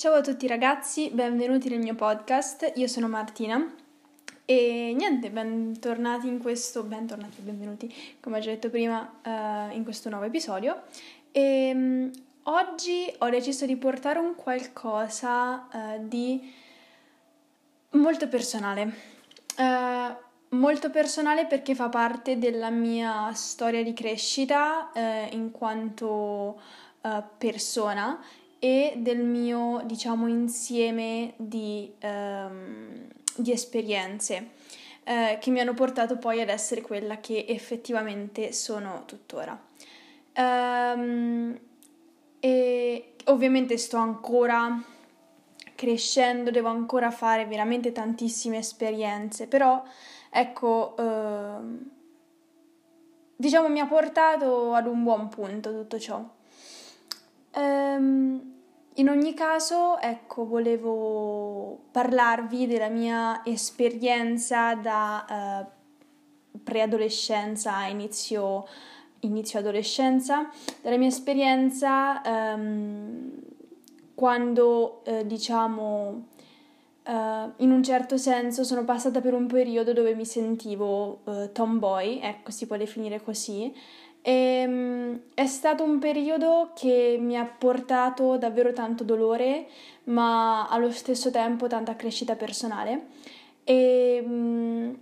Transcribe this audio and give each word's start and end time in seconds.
Ciao 0.00 0.14
a 0.14 0.22
tutti 0.22 0.46
ragazzi, 0.46 1.10
benvenuti 1.10 1.68
nel 1.68 1.80
mio 1.80 1.94
podcast, 1.94 2.72
io 2.76 2.86
sono 2.86 3.06
Martina 3.06 3.70
e 4.46 4.94
niente, 4.96 5.28
bentornati 5.28 6.26
in 6.26 6.38
questo, 6.38 6.84
bentornati, 6.84 7.42
benvenuti, 7.42 7.94
come 8.18 8.38
ho 8.38 8.40
già 8.40 8.48
detto 8.48 8.70
prima, 8.70 9.20
uh, 9.22 9.76
in 9.76 9.82
questo 9.84 10.08
nuovo 10.08 10.24
episodio. 10.24 10.84
E 11.30 11.70
um, 11.74 12.10
oggi 12.44 13.14
ho 13.18 13.28
deciso 13.28 13.66
di 13.66 13.76
portare 13.76 14.18
un 14.18 14.34
qualcosa 14.36 15.68
uh, 15.70 16.08
di 16.08 16.50
molto 17.90 18.26
personale. 18.26 18.94
Uh, 19.58 20.56
molto 20.56 20.88
personale 20.88 21.44
perché 21.44 21.74
fa 21.74 21.90
parte 21.90 22.38
della 22.38 22.70
mia 22.70 23.34
storia 23.34 23.82
di 23.82 23.92
crescita 23.92 24.92
in 25.30 25.50
quanto 25.50 26.58
persona 27.38 28.18
e 28.60 28.92
del 28.98 29.24
mio, 29.24 29.80
diciamo, 29.84 30.28
insieme 30.28 31.32
di, 31.36 31.90
um, 32.02 33.08
di 33.36 33.50
esperienze 33.50 34.50
eh, 35.02 35.38
che 35.40 35.50
mi 35.50 35.60
hanno 35.60 35.72
portato 35.72 36.18
poi 36.18 36.42
ad 36.42 36.50
essere 36.50 36.82
quella 36.82 37.18
che 37.20 37.46
effettivamente 37.48 38.52
sono 38.52 39.04
tuttora. 39.06 39.58
Um, 40.36 41.58
e 42.38 43.14
ovviamente 43.24 43.78
sto 43.78 43.96
ancora 43.96 44.80
crescendo, 45.74 46.50
devo 46.50 46.68
ancora 46.68 47.10
fare 47.10 47.46
veramente 47.46 47.92
tantissime 47.92 48.58
esperienze, 48.58 49.46
però 49.46 49.82
ecco, 50.28 50.94
uh, 50.98 51.88
diciamo 53.36 53.68
mi 53.68 53.80
ha 53.80 53.86
portato 53.86 54.74
ad 54.74 54.86
un 54.86 55.02
buon 55.02 55.28
punto 55.28 55.72
tutto 55.72 55.98
ciò. 55.98 56.22
Um, 57.54 58.50
in 58.94 59.08
ogni 59.08 59.34
caso, 59.34 59.98
ecco, 59.98 60.46
volevo 60.46 61.78
parlarvi 61.90 62.66
della 62.66 62.88
mia 62.88 63.42
esperienza 63.44 64.74
da 64.74 65.66
uh, 66.52 66.58
preadolescenza 66.62 67.76
a 67.76 67.88
inizio, 67.88 68.66
inizio 69.20 69.58
adolescenza, 69.58 70.50
della 70.82 70.96
mia 70.96 71.08
esperienza 71.08 72.20
um, 72.24 73.30
quando, 74.14 75.02
uh, 75.06 75.24
diciamo, 75.24 76.26
uh, 77.06 77.12
in 77.56 77.70
un 77.70 77.82
certo 77.82 78.16
senso 78.16 78.64
sono 78.64 78.84
passata 78.84 79.20
per 79.20 79.34
un 79.34 79.46
periodo 79.46 79.92
dove 79.92 80.14
mi 80.14 80.26
sentivo 80.26 81.20
tomboy, 81.52 82.20
ecco, 82.20 82.50
si 82.50 82.66
può 82.66 82.76
definire 82.76 83.22
così, 83.22 83.72
e, 84.22 84.32
ehm, 84.32 85.20
è 85.34 85.46
stato 85.46 85.82
un 85.82 85.98
periodo 85.98 86.72
che 86.74 87.18
mi 87.20 87.36
ha 87.36 87.44
portato 87.44 88.36
davvero 88.36 88.72
tanto 88.72 89.04
dolore, 89.04 89.66
ma 90.04 90.68
allo 90.68 90.90
stesso 90.90 91.30
tempo 91.30 91.66
tanta 91.66 91.96
crescita 91.96 92.36
personale. 92.36 93.06
E 93.64 94.22
um, 94.24 94.98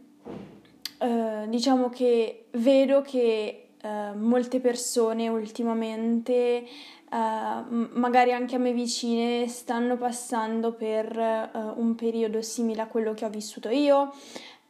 uh, 1.00 1.48
diciamo 1.48 1.88
che 1.88 2.46
vedo 2.52 3.02
che 3.02 3.68
uh, 3.82 4.16
molte 4.16 4.60
persone 4.60 5.28
ultimamente, 5.28 6.64
uh, 7.10 7.88
magari 7.98 8.32
anche 8.32 8.56
a 8.56 8.58
me 8.58 8.72
vicine, 8.72 9.48
stanno 9.48 9.96
passando 9.96 10.72
per 10.72 11.76
un 11.76 11.94
periodo 11.94 12.42
simile 12.42 12.82
a 12.82 12.86
quello 12.86 13.14
che 13.14 13.24
ho 13.24 13.30
vissuto 13.30 13.68
io. 13.70 14.12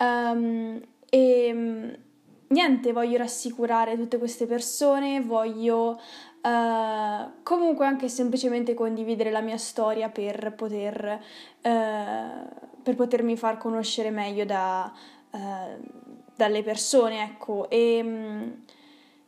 Um, 0.00 0.80
e 1.10 1.98
niente, 2.48 2.92
voglio 2.92 3.18
rassicurare 3.18 3.96
tutte 3.96 4.18
queste 4.18 4.46
persone, 4.46 5.20
voglio 5.20 6.00
uh, 6.42 7.30
comunque 7.42 7.86
anche 7.86 8.08
semplicemente 8.08 8.74
condividere 8.74 9.30
la 9.30 9.40
mia 9.40 9.58
storia 9.58 10.08
per 10.08 10.54
poter 10.54 11.20
uh, 11.62 12.66
per 12.88 12.96
potermi 12.96 13.36
far 13.36 13.58
conoscere 13.58 14.08
meglio 14.08 14.46
da, 14.46 14.90
uh, 15.30 15.38
dalle 16.34 16.62
persone, 16.62 17.22
ecco. 17.22 17.68
E 17.68 18.00
um, 18.02 18.62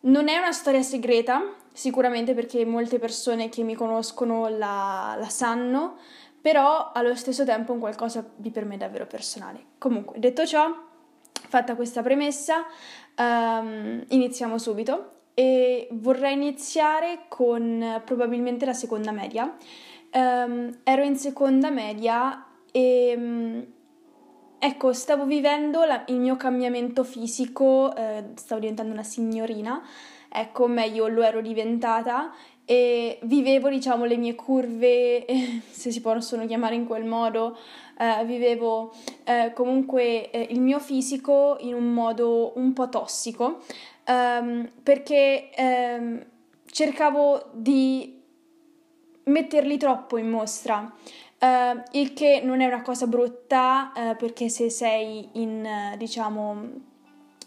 non 0.01 0.29
è 0.29 0.39
una 0.39 0.53
storia 0.53 0.81
segreta, 0.81 1.43
sicuramente 1.71 2.33
perché 2.33 2.65
molte 2.65 2.99
persone 2.99 3.51
che 3.51 3.63
mi 3.63 3.75
conoscono 3.75 4.49
la, 4.49 5.15
la 5.19 5.29
sanno, 5.29 5.97
però 6.41 6.93
allo 6.93 7.15
stesso 7.17 7.45
tempo 7.45 7.73
è 7.73 7.75
un 7.75 7.81
qualcosa 7.81 8.25
di 8.35 8.51
per 8.51 8.65
me 8.65 8.79
davvero 8.79 9.07
personale. 9.07 9.63
Comunque, 9.77 10.19
detto 10.19 10.47
ciò, 10.47 10.75
fatta 11.33 11.75
questa 11.75 12.03
premessa, 12.03 12.67
Um, 13.21 14.03
iniziamo 14.09 14.57
subito. 14.57 15.19
E 15.35 15.89
vorrei 15.93 16.33
iniziare 16.33 17.27
con 17.29 18.03
probabilmente 18.05 18.65
la 18.65 18.73
seconda 18.73 19.13
media. 19.13 19.55
Um, 20.13 20.79
ero 20.83 21.03
in 21.03 21.17
seconda 21.17 21.71
media 21.71 22.47
e 22.73 23.15
um, 23.17 23.65
ecco, 24.59 24.93
stavo 24.93 25.25
vivendo 25.25 25.85
la, 25.85 26.05
il 26.09 26.17
mio 26.17 26.37
cambiamento 26.37 27.05
fisico, 27.05 27.95
eh, 27.95 28.25
stavo 28.35 28.61
diventando 28.61 28.93
una 28.93 29.05
signorina, 29.05 29.81
ecco, 30.29 30.67
meglio 30.67 31.07
lo 31.09 31.23
ero 31.23 31.41
diventata. 31.41 32.33
E 32.65 33.19
vivevo, 33.23 33.69
diciamo, 33.69 34.05
le 34.05 34.17
mie 34.17 34.35
curve, 34.35 35.27
se 35.71 35.91
si 35.91 36.01
possono 36.01 36.47
chiamare 36.47 36.75
in 36.75 36.87
quel 36.87 37.05
modo, 37.05 37.57
eh, 38.01 38.25
vivevo 38.25 38.93
eh, 39.25 39.53
comunque 39.55 40.31
eh, 40.31 40.47
il 40.51 40.61
mio 40.61 40.79
fisico 40.79 41.59
in 41.61 41.75
un 41.75 41.93
modo 41.93 42.53
un 42.57 42.73
po' 42.73 42.89
tossico, 42.89 43.59
ehm, 44.05 44.71
perché 44.83 45.51
ehm, 45.51 46.27
cercavo 46.65 47.51
di 47.53 48.19
metterli 49.25 49.77
troppo 49.77 50.17
in 50.17 50.31
mostra. 50.31 50.91
Uh, 51.43 51.81
il 51.93 52.13
che 52.13 52.43
non 52.45 52.61
è 52.61 52.67
una 52.67 52.83
cosa 52.83 53.07
brutta 53.07 53.93
uh, 53.95 54.15
perché 54.17 54.51
se 54.51 54.69
sei 54.69 55.27
in, 55.33 55.67
diciamo, 55.97 56.90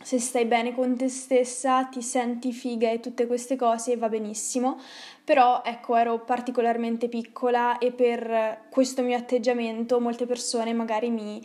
se 0.03 0.19
stai 0.19 0.45
bene 0.45 0.75
con 0.75 0.97
te 0.97 1.07
stessa, 1.07 1.85
ti 1.85 2.01
senti 2.01 2.51
figa 2.51 2.91
e 2.91 2.99
tutte 2.99 3.25
queste 3.25 3.55
cose 3.55 3.95
va 3.95 4.09
benissimo, 4.09 4.77
però 5.23 5.61
ecco 5.63 5.95
ero 5.95 6.19
particolarmente 6.19 7.07
piccola 7.07 7.77
e 7.77 7.91
per 7.91 8.65
questo 8.69 9.01
mio 9.01 9.17
atteggiamento 9.17 10.01
molte 10.01 10.25
persone 10.25 10.73
magari 10.73 11.09
mi 11.09 11.41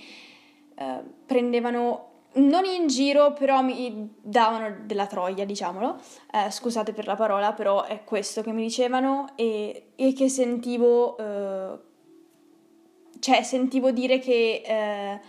eh, 0.74 1.02
prendevano 1.24 2.06
non 2.34 2.64
in 2.64 2.88
giro, 2.88 3.32
però 3.32 3.62
mi 3.62 4.10
davano 4.20 4.76
della 4.84 5.06
troia, 5.06 5.44
diciamolo. 5.44 5.98
Eh, 6.32 6.50
scusate 6.50 6.92
per 6.92 7.06
la 7.06 7.16
parola, 7.16 7.52
però 7.52 7.84
è 7.84 8.04
questo 8.04 8.42
che 8.42 8.52
mi 8.52 8.62
dicevano 8.62 9.32
e, 9.34 9.92
e 9.96 10.12
che 10.12 10.28
sentivo, 10.28 11.16
eh, 11.16 11.78
cioè 13.18 13.42
sentivo 13.42 13.90
dire 13.92 14.18
che 14.18 14.62
eh, 14.64 15.20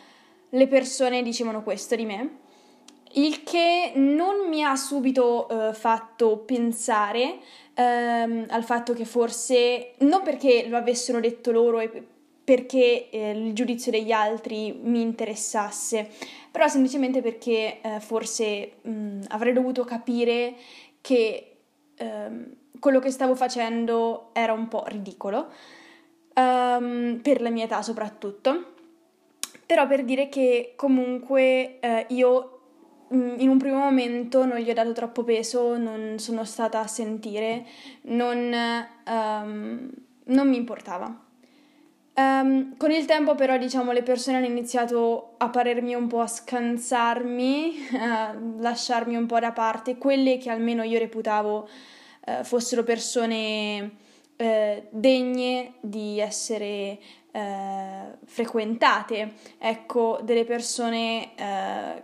le 0.49 0.67
persone 0.67 1.21
dicevano 1.21 1.63
questo 1.63 1.95
di 1.95 2.05
me 2.05 2.47
il 3.13 3.43
che 3.43 3.93
non 3.95 4.47
mi 4.47 4.63
ha 4.63 4.75
subito 4.75 5.47
uh, 5.49 5.73
fatto 5.73 6.37
pensare 6.37 7.39
um, 7.75 8.45
al 8.49 8.63
fatto 8.63 8.93
che 8.93 9.05
forse, 9.05 9.93
non 9.99 10.21
perché 10.21 10.67
lo 10.67 10.77
avessero 10.77 11.19
detto 11.19 11.51
loro 11.51 11.79
e 11.79 12.05
perché 12.43 13.09
eh, 13.11 13.31
il 13.31 13.53
giudizio 13.53 13.91
degli 13.91 14.11
altri 14.11 14.71
mi 14.73 15.01
interessasse, 15.01 16.09
però 16.51 16.67
semplicemente 16.67 17.21
perché 17.21 17.79
eh, 17.81 17.99
forse 17.99 18.77
mh, 18.81 19.21
avrei 19.27 19.53
dovuto 19.53 19.83
capire 19.83 20.55
che 20.99 21.57
ehm, 21.95 22.55
quello 22.79 22.99
che 22.99 23.11
stavo 23.11 23.35
facendo 23.35 24.29
era 24.33 24.53
un 24.53 24.67
po' 24.67 24.83
ridicolo, 24.87 25.47
um, 26.33 27.19
per 27.21 27.41
la 27.41 27.51
mia 27.51 27.65
età 27.65 27.83
soprattutto, 27.83 28.73
però 29.67 29.85
per 29.85 30.03
dire 30.03 30.27
che 30.27 30.73
comunque 30.75 31.79
eh, 31.79 32.05
io 32.09 32.58
Mm, 32.58 32.58
in 33.11 33.49
un 33.49 33.57
primo 33.57 33.77
momento 33.77 34.45
non 34.45 34.57
gli 34.57 34.69
ho 34.69 34.73
dato 34.73 34.93
troppo 34.93 35.23
peso, 35.23 35.77
non 35.77 36.19
sono 36.19 36.43
stata 36.43 36.79
a 36.79 36.87
sentire, 36.87 37.65
non, 38.03 38.53
um, 39.07 39.89
non 40.25 40.49
mi 40.49 40.57
importava. 40.57 41.27
Um, 42.13 42.75
con 42.75 42.91
il 42.91 43.05
tempo 43.05 43.33
però 43.35 43.57
diciamo 43.57 43.93
le 43.93 44.03
persone 44.03 44.37
hanno 44.37 44.45
iniziato 44.45 45.35
a 45.37 45.49
parermi 45.49 45.93
un 45.93 46.07
po' 46.07 46.19
a 46.19 46.27
scansarmi, 46.27 47.87
a 47.97 48.35
lasciarmi 48.57 49.15
un 49.15 49.25
po' 49.25 49.39
da 49.39 49.53
parte, 49.53 49.97
quelle 49.97 50.37
che 50.37 50.49
almeno 50.49 50.83
io 50.83 50.99
reputavo 50.99 51.69
uh, 52.25 52.43
fossero 52.43 52.83
persone 52.83 53.91
uh, 54.35 54.83
degne 54.89 55.75
di 55.79 56.19
essere 56.19 56.99
uh, 57.31 58.17
frequentate, 58.25 59.33
ecco, 59.57 60.19
delle 60.21 60.43
persone 60.43 61.31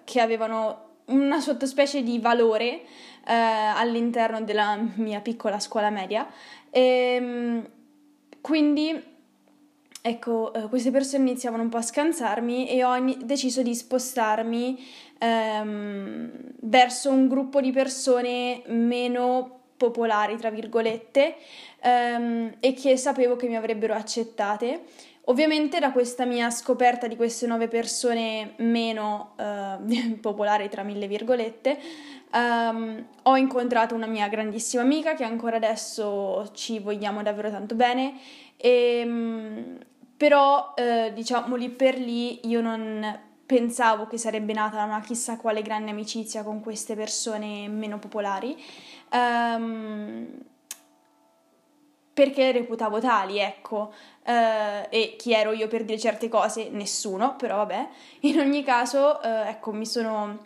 che 0.06 0.22
avevano 0.22 0.85
una 1.06 1.40
sottospecie 1.40 2.04
di 2.04 2.20
valore 2.20 2.82
eh, 3.26 3.34
all'interno 3.34 4.42
della 4.42 4.78
mia 4.96 5.22
piccola 5.22 5.60
scuola 5.60 5.90
media. 5.90 6.28
E, 6.70 6.82
ehm, 6.82 7.70
quindi, 8.42 9.04
ecco, 10.02 10.54
eh, 10.54 10.68
queste 10.70 10.92
persone 10.92 11.24
iniziavano 11.24 11.64
un 11.64 11.70
po' 11.70 11.78
a 11.78 11.82
scansarmi 11.82 12.70
e 12.70 12.84
ho 12.84 12.96
in- 12.96 13.18
deciso 13.24 13.62
di 13.62 13.74
spostarmi 13.74 14.86
ehm, 15.18 16.32
verso 16.62 17.10
un 17.10 17.28
gruppo 17.28 17.62
di 17.62 17.72
persone 17.72 18.62
meno 18.68 19.62
popolari, 19.78 20.38
tra 20.38 20.50
virgolette, 20.50 21.36
ehm, 21.82 22.56
e 22.60 22.74
che 22.74 22.98
sapevo 22.98 23.36
che 23.36 23.48
mi 23.48 23.56
avrebbero 23.56 23.94
accettate. 23.94 24.84
Ovviamente 25.28 25.80
da 25.80 25.92
questa 25.92 26.26
mia 26.26 26.52
scoperta 26.52 27.08
di 27.08 27.16
queste 27.16 27.48
nuove 27.48 27.68
persone 27.68 28.54
meno 28.58 29.34
eh, 29.38 30.18
popolari, 30.22 30.70
tra 30.70 30.84
mille 30.84 31.08
virgolette, 31.08 31.80
ehm, 32.32 33.06
ho 33.24 33.36
incontrato 33.36 33.96
una 33.96 34.06
mia 34.06 34.28
grandissima 34.28 34.84
amica 34.84 35.16
che 35.16 35.24
ancora 35.24 35.56
adesso 35.56 36.52
ci 36.54 36.80
vogliamo 36.80 37.24
davvero 37.24 37.50
tanto 37.50 37.74
bene, 37.74 38.20
e, 38.58 39.00
ehm, 39.00 39.78
però 40.16 40.74
eh, 40.76 41.12
diciamo 41.14 41.56
lì 41.56 41.70
per 41.70 41.98
lì 41.98 42.48
io 42.48 42.62
non 42.62 43.20
pensavo 43.46 44.08
che 44.08 44.18
sarebbe 44.18 44.54
nata 44.54 44.84
una 44.84 45.02
chissà 45.02 45.38
quale 45.38 45.62
grande 45.62 45.92
amicizia 45.92 46.44
con 46.44 46.62
queste 46.62 46.96
persone 46.96 47.68
meno 47.68 48.00
popolari. 48.00 48.56
Um, 49.12 50.28
perché 52.16 52.54
reputavo 52.54 53.00
tali, 53.02 53.40
ecco, 53.40 53.94
uh, 54.26 54.88
e 54.90 55.16
chi 55.18 55.34
ero 55.34 55.52
io 55.52 55.68
per 55.68 55.84
dire 55.84 56.00
certe 56.00 56.30
cose? 56.30 56.70
Nessuno, 56.70 57.36
però 57.36 57.58
vabbè. 57.58 57.88
In 58.22 58.40
ogni 58.40 58.64
caso, 58.64 59.20
uh, 59.22 59.48
ecco, 59.48 59.72
mi 59.72 59.86
sono 59.86 60.40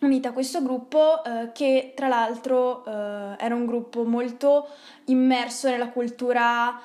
unita 0.00 0.30
a 0.30 0.32
questo 0.32 0.62
gruppo 0.62 1.22
uh, 1.24 1.52
che 1.52 1.92
tra 1.94 2.08
l'altro 2.08 2.84
era 2.84 3.54
un 3.54 3.66
gruppo 3.66 4.04
molto 4.04 4.68
immerso 5.06 5.68
nella 5.68 5.90
cultura 5.90 6.80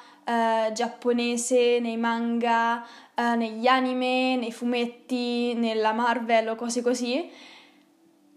giapponese, 0.73 1.79
nei 1.79 1.95
manga, 1.95 2.85
negli 3.15 3.65
anime, 3.65 4.35
nei 4.35 4.51
fumetti, 4.51 5.53
nella 5.53 5.93
Marvel 5.93 6.49
o 6.49 6.55
cose 6.55 6.81
così. 6.81 7.31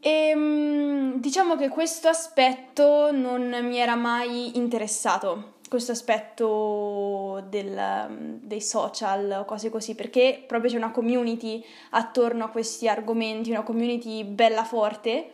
E 0.03 0.29
ehm, 0.29 1.21
diciamo 1.21 1.57
che 1.57 1.69
questo 1.69 2.09
aspetto 2.09 3.13
non 3.13 3.51
mi 3.63 3.77
era 3.77 3.97
mai 3.97 4.57
interessato, 4.57 5.59
questo 5.71 5.93
aspetto 5.93 7.47
del, 7.49 8.41
dei 8.43 8.61
social 8.61 9.37
o 9.39 9.45
cose 9.45 9.71
così, 9.71 9.95
perché 9.95 10.43
proprio 10.45 10.69
c'è 10.69 10.77
una 10.77 10.91
community 10.91 11.65
attorno 11.91 12.43
a 12.43 12.49
questi 12.49 12.89
argomenti, 12.89 13.53
una 13.53 13.63
community 13.63 14.25
bella 14.25 14.65
forte. 14.65 15.31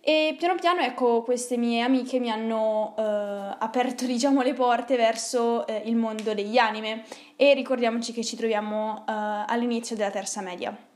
E 0.00 0.36
piano 0.38 0.54
piano, 0.54 0.82
ecco, 0.82 1.22
queste 1.22 1.56
mie 1.56 1.82
amiche 1.82 2.20
mi 2.20 2.30
hanno 2.30 2.94
eh, 2.96 3.02
aperto, 3.58 4.06
diciamo, 4.06 4.42
le 4.42 4.54
porte 4.54 4.96
verso 4.96 5.66
eh, 5.66 5.82
il 5.86 5.96
mondo 5.96 6.32
degli 6.32 6.58
anime 6.58 7.02
e 7.34 7.52
ricordiamoci 7.52 8.12
che 8.12 8.22
ci 8.22 8.36
troviamo 8.36 9.04
eh, 9.08 9.12
all'inizio 9.12 9.96
della 9.96 10.12
terza 10.12 10.42
media. 10.42 10.90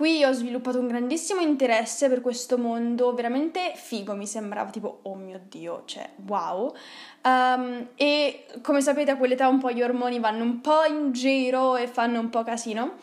Qui 0.00 0.24
ho 0.24 0.32
sviluppato 0.32 0.78
un 0.78 0.86
grandissimo 0.86 1.42
interesse 1.42 2.08
per 2.08 2.22
questo 2.22 2.56
mondo, 2.56 3.12
veramente 3.12 3.72
figo 3.74 4.14
mi 4.14 4.26
sembrava, 4.26 4.70
tipo 4.70 5.00
oh 5.02 5.14
mio 5.14 5.38
dio, 5.46 5.82
cioè 5.84 6.08
wow. 6.26 6.74
Um, 7.22 7.88
e 7.96 8.46
come 8.62 8.80
sapete 8.80 9.10
a 9.10 9.18
quell'età 9.18 9.46
un 9.46 9.58
po' 9.58 9.70
gli 9.70 9.82
ormoni 9.82 10.18
vanno 10.18 10.42
un 10.42 10.62
po' 10.62 10.84
in 10.88 11.12
giro 11.12 11.76
e 11.76 11.86
fanno 11.86 12.18
un 12.18 12.30
po' 12.30 12.42
casino. 12.42 12.94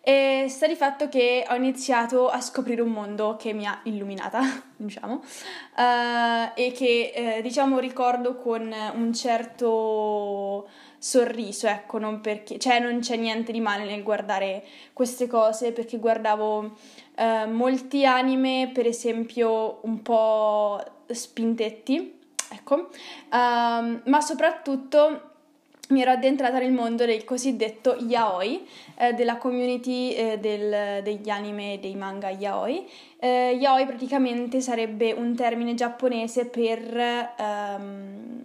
E 0.00 0.46
sta 0.48 0.66
di 0.66 0.74
fatto 0.74 1.10
che 1.10 1.44
ho 1.46 1.54
iniziato 1.54 2.30
a 2.30 2.40
scoprire 2.40 2.80
un 2.80 2.92
mondo 2.92 3.36
che 3.36 3.52
mi 3.52 3.66
ha 3.66 3.80
illuminata, 3.82 4.40
diciamo, 4.74 5.16
uh, 5.16 6.50
e 6.54 6.72
che 6.72 7.12
eh, 7.14 7.42
diciamo 7.42 7.78
ricordo 7.78 8.36
con 8.36 8.74
un 8.94 9.12
certo 9.12 10.66
sorriso, 10.98 11.66
ecco, 11.68 11.98
non 11.98 12.20
perché, 12.20 12.58
cioè 12.58 12.80
non 12.80 12.98
c'è 13.00 13.16
niente 13.16 13.52
di 13.52 13.60
male 13.60 13.84
nel 13.84 14.02
guardare 14.02 14.64
queste 14.92 15.26
cose 15.26 15.72
perché 15.72 15.98
guardavo 15.98 16.76
eh, 17.14 17.46
molti 17.46 18.04
anime, 18.04 18.70
per 18.72 18.86
esempio 18.86 19.78
un 19.82 20.02
po' 20.02 20.82
spintetti, 21.06 22.18
ecco, 22.50 22.88
um, 23.30 24.02
ma 24.04 24.20
soprattutto 24.20 25.22
mi 25.90 26.02
ero 26.02 26.10
addentrata 26.10 26.58
nel 26.58 26.72
mondo 26.72 27.06
del 27.06 27.24
cosiddetto 27.24 27.96
yaoi, 27.98 28.66
eh, 28.96 29.14
della 29.14 29.38
community 29.38 30.12
eh, 30.12 30.38
del, 30.38 31.02
degli 31.02 31.30
anime 31.30 31.74
e 31.74 31.78
dei 31.78 31.94
manga 31.94 32.28
yaoi. 32.28 32.86
Eh, 33.18 33.56
yaoi 33.58 33.86
praticamente 33.86 34.60
sarebbe 34.60 35.12
un 35.12 35.34
termine 35.34 35.74
giapponese 35.74 36.46
per 36.46 37.34
um, 37.38 38.42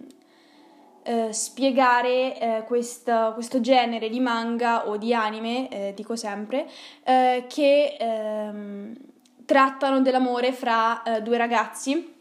eh, 1.04 1.32
spiegare 1.32 2.38
eh, 2.38 2.64
questo, 2.64 3.32
questo, 3.34 3.60
genere 3.60 4.08
di 4.08 4.20
manga 4.20 4.88
o 4.88 4.96
di 4.96 5.12
anime, 5.12 5.68
eh, 5.68 5.92
dico 5.94 6.16
sempre, 6.16 6.66
eh, 7.04 7.44
che 7.46 7.96
ehm, 8.00 8.96
trattano 9.44 10.00
dell'amore 10.00 10.52
fra 10.52 11.02
due 11.22 11.36
ragazzi, 11.36 12.12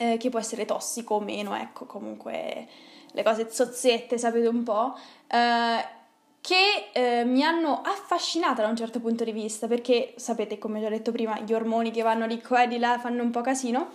che 0.00 0.30
può 0.30 0.38
essere 0.38 0.64
tossico 0.64 1.16
o 1.16 1.20
meno, 1.20 1.54
ecco, 1.54 1.84
comunque 1.84 2.66
le 3.12 3.22
cose 3.22 3.50
zozzette, 3.50 4.16
sapete 4.16 4.48
un 4.48 4.62
po', 4.62 4.96
che 6.40 7.24
mi 7.24 7.42
hanno 7.42 7.82
affascinata 7.82 8.62
da 8.62 8.68
un 8.68 8.76
certo 8.76 8.98
punto 9.00 9.24
di 9.24 9.32
vista, 9.32 9.66
perché 9.66 10.14
sapete, 10.16 10.58
come 10.58 10.78
ho 10.78 10.82
già 10.82 10.88
detto 10.88 11.12
prima, 11.12 11.38
gli 11.40 11.52
ormoni 11.52 11.90
che 11.90 12.02
vanno 12.02 12.26
di 12.26 12.40
qua 12.40 12.62
e 12.62 12.68
di 12.68 12.78
là 12.78 12.98
fanno 12.98 13.22
un 13.22 13.30
po' 13.30 13.42
casino. 13.42 13.88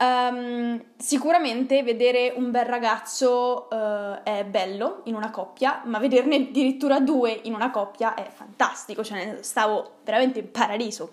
Um, 0.00 0.82
sicuramente 0.96 1.82
vedere 1.82 2.32
un 2.34 2.50
bel 2.50 2.64
ragazzo 2.64 3.68
uh, 3.70 4.22
è 4.22 4.46
bello 4.46 5.02
in 5.04 5.14
una 5.14 5.30
coppia, 5.30 5.82
ma 5.84 5.98
vederne 5.98 6.36
addirittura 6.36 7.00
due 7.00 7.38
in 7.42 7.52
una 7.52 7.70
coppia 7.70 8.14
è 8.14 8.26
fantastico, 8.32 9.04
cioè 9.04 9.38
stavo 9.40 9.96
veramente 10.04 10.38
in 10.38 10.50
paradiso. 10.50 11.10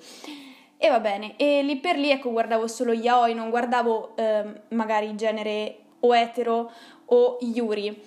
E 0.77 0.89
va 0.89 1.01
bene, 1.01 1.33
e 1.35 1.63
lì 1.63 1.77
per 1.77 1.97
lì 1.97 2.11
ecco 2.11 2.31
guardavo 2.31 2.67
solo 2.67 2.93
yaoi, 2.93 3.33
non 3.33 3.49
guardavo 3.49 4.13
uh, 4.15 4.75
magari 4.75 5.13
genere 5.15 5.79
o 5.99 6.15
etero 6.15 6.71
o 7.07 7.37
yuri, 7.41 8.05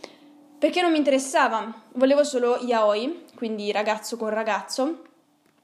perché 0.60 0.82
non 0.82 0.92
mi 0.92 0.98
interessava, 0.98 1.74
volevo 1.94 2.22
solo 2.22 2.58
yaoi, 2.58 3.24
quindi 3.34 3.72
ragazzo 3.72 4.16
con 4.16 4.28
ragazzo 4.28 5.08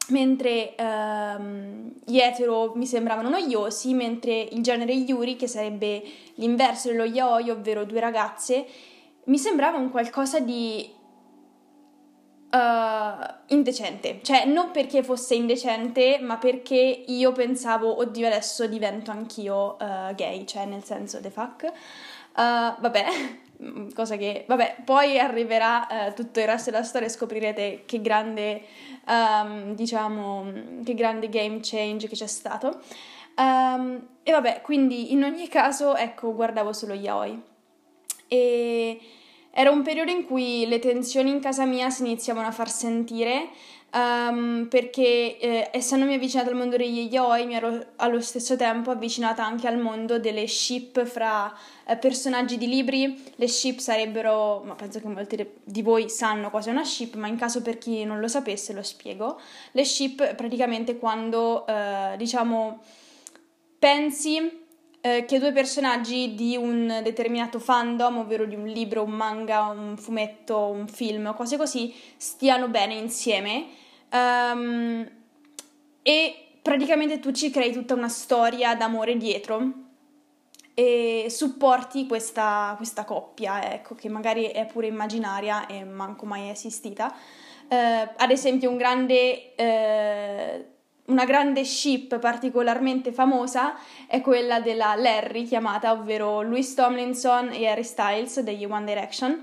mentre 0.09 0.75
ehm, 0.77 1.93
gli 2.05 2.19
etero 2.19 2.73
mi 2.77 2.87
sembravano 2.87 3.29
noiosi, 3.29 3.95
mentre 3.95 4.41
il 4.41 4.63
genere 4.63 4.93
yuri, 4.93 5.37
che 5.37 5.49
sarebbe 5.49 6.03
l'inverso 6.35 6.89
dello 6.89 7.05
yaoi, 7.05 7.51
ovvero 7.51 7.85
due 7.85 8.01
ragazze, 8.01 8.67
mi 9.25 9.39
sembrava 9.39 9.79
un 9.79 9.91
qualcosa 9.91 10.39
di 10.41 10.89
uh, 12.51 13.35
indecente. 13.49 14.21
Cioè, 14.23 14.45
non 14.47 14.71
perché 14.71 15.03
fosse 15.03 15.35
indecente, 15.35 16.19
ma 16.21 16.37
perché 16.37 17.05
io 17.07 17.33
pensavo, 17.33 17.99
oddio, 17.99 18.27
adesso 18.27 18.67
divento 18.67 19.11
anch'io 19.11 19.77
uh, 19.81 20.15
gay, 20.15 20.45
cioè 20.47 20.67
nel 20.67 20.85
senso, 20.85 21.21
the 21.21 21.31
fuck. 21.31 21.65
Uh, 21.65 22.81
vabbè, 22.81 23.05
cosa 23.95 24.17
che, 24.17 24.45
vabbè, 24.47 24.83
poi 24.85 25.19
arriverà 25.19 26.13
tutto 26.15 26.41
il 26.41 26.47
resto 26.47 26.71
della 26.71 26.83
storia 26.83 27.09
e 27.09 27.11
scoprirete 27.11 27.83
che 27.87 28.01
grande 28.01 28.63
um, 29.07 29.75
diciamo, 29.75 30.53
che 30.85 30.95
grande 30.95 31.29
game 31.29 31.61
change 31.63 32.09
che 32.09 32.17
c'è 32.17 32.27
stato. 32.27 32.81
Um, 33.37 34.07
e 34.23 34.33
vabbè, 34.33 34.61
quindi 34.63 35.13
in 35.13 35.23
ogni 35.23 35.49
caso, 35.49 35.95
ecco, 35.95 36.35
guardavo 36.35 36.73
solo 36.73 36.95
yaoi. 36.95 37.41
E 38.29 39.01
era 39.59 39.71
un 39.71 39.81
periodo 39.81 40.11
in 40.11 40.27
cui 40.27 40.67
le 40.67 40.79
tensioni 40.79 41.31
in 41.31 41.41
casa 41.41 41.65
mia 41.65 41.89
si 41.89 42.03
iniziavano 42.03 42.47
a 42.47 42.51
far 42.51 42.71
sentire 42.71 43.49
um, 43.91 44.67
perché 44.69 45.39
eh, 45.39 45.71
essendomi 45.73 46.13
avvicinata 46.13 46.51
al 46.51 46.57
mondo 46.57 46.77
degli 46.77 47.09
yaoi 47.11 47.47
mi 47.47 47.55
ero 47.55 47.87
allo 47.97 48.21
stesso 48.21 48.55
tempo 48.57 48.91
avvicinata 48.91 49.43
anche 49.43 49.67
al 49.67 49.79
mondo 49.79 50.19
delle 50.19 50.47
ship 50.47 51.03
fra 51.07 51.51
eh, 51.87 51.97
personaggi 51.97 52.59
di 52.59 52.69
libri. 52.69 53.19
Le 53.37 53.49
ship 53.49 53.79
sarebbero, 53.79 54.63
ma 54.63 54.75
penso 54.75 55.01
che 55.01 55.09
molti 55.09 55.49
di 55.65 55.81
voi 55.81 56.11
sanno 56.11 56.51
cosa 56.51 56.69
è 56.69 56.73
una 56.73 56.85
ship, 56.85 57.15
ma 57.15 57.27
in 57.27 57.37
caso 57.37 57.63
per 57.63 57.79
chi 57.79 58.05
non 58.05 58.21
lo 58.21 58.29
sapesse 58.29 58.75
lo 58.75 58.83
spiego. 58.83 59.41
Le 59.73 59.85
ship 59.85 60.35
praticamente 60.35 60.99
quando 60.99 61.67
eh, 61.67 62.15
diciamo 62.19 62.83
pensi 63.79 64.65
eh, 65.07 65.25
che 65.25 65.39
due 65.39 65.53
personaggi 65.53 66.35
di 66.35 66.57
un 66.57 67.01
determinato 67.05 67.61
fandom, 67.61 68.19
ovvero 68.19 68.45
di 68.45 68.57
un 68.57 68.67
libro, 68.67 69.05
un 69.05 69.13
manga, 69.13 69.67
un 69.67 69.97
fumetto, 69.97 70.67
un 70.67 70.89
film, 70.89 71.33
cose 71.37 71.57
così, 71.57 71.95
stiano 72.17 72.67
bene 72.67 72.95
insieme. 72.95 73.67
Um, 74.11 75.09
e 76.03 76.35
praticamente 76.61 77.21
tu 77.21 77.31
ci 77.31 77.51
crei 77.51 77.73
tutta 77.73 77.95
una 77.95 78.09
storia 78.09 78.75
d'amore 78.75 79.17
dietro 79.17 79.73
e 80.75 81.27
supporti 81.29 82.09
questa, 82.09 82.75
questa 82.77 83.05
coppia, 83.05 83.75
ecco, 83.75 83.95
che 83.95 84.09
magari 84.09 84.47
è 84.47 84.67
pure 84.67 84.89
immaginaria 84.89 85.67
e 85.67 85.85
manco 85.85 86.27
mai 86.27 86.51
esistita. 86.51 87.15
Uh, 87.69 88.09
ad 88.17 88.31
esempio, 88.33 88.71
un 88.71 88.77
grande 88.77 89.55
uh, 89.57 90.75
una 91.07 91.25
grande 91.25 91.65
ship 91.65 92.19
particolarmente 92.19 93.13
famosa 93.13 93.75
è 94.07 94.21
quella 94.21 94.61
della 94.61 94.95
Larry 94.97 95.45
chiamata, 95.45 95.93
ovvero 95.93 96.43
Louis 96.43 96.75
Tomlinson 96.75 97.51
e 97.53 97.67
Harry 97.67 97.85
Styles 97.85 98.41
degli 98.41 98.65
One 98.65 98.85
Direction. 98.85 99.43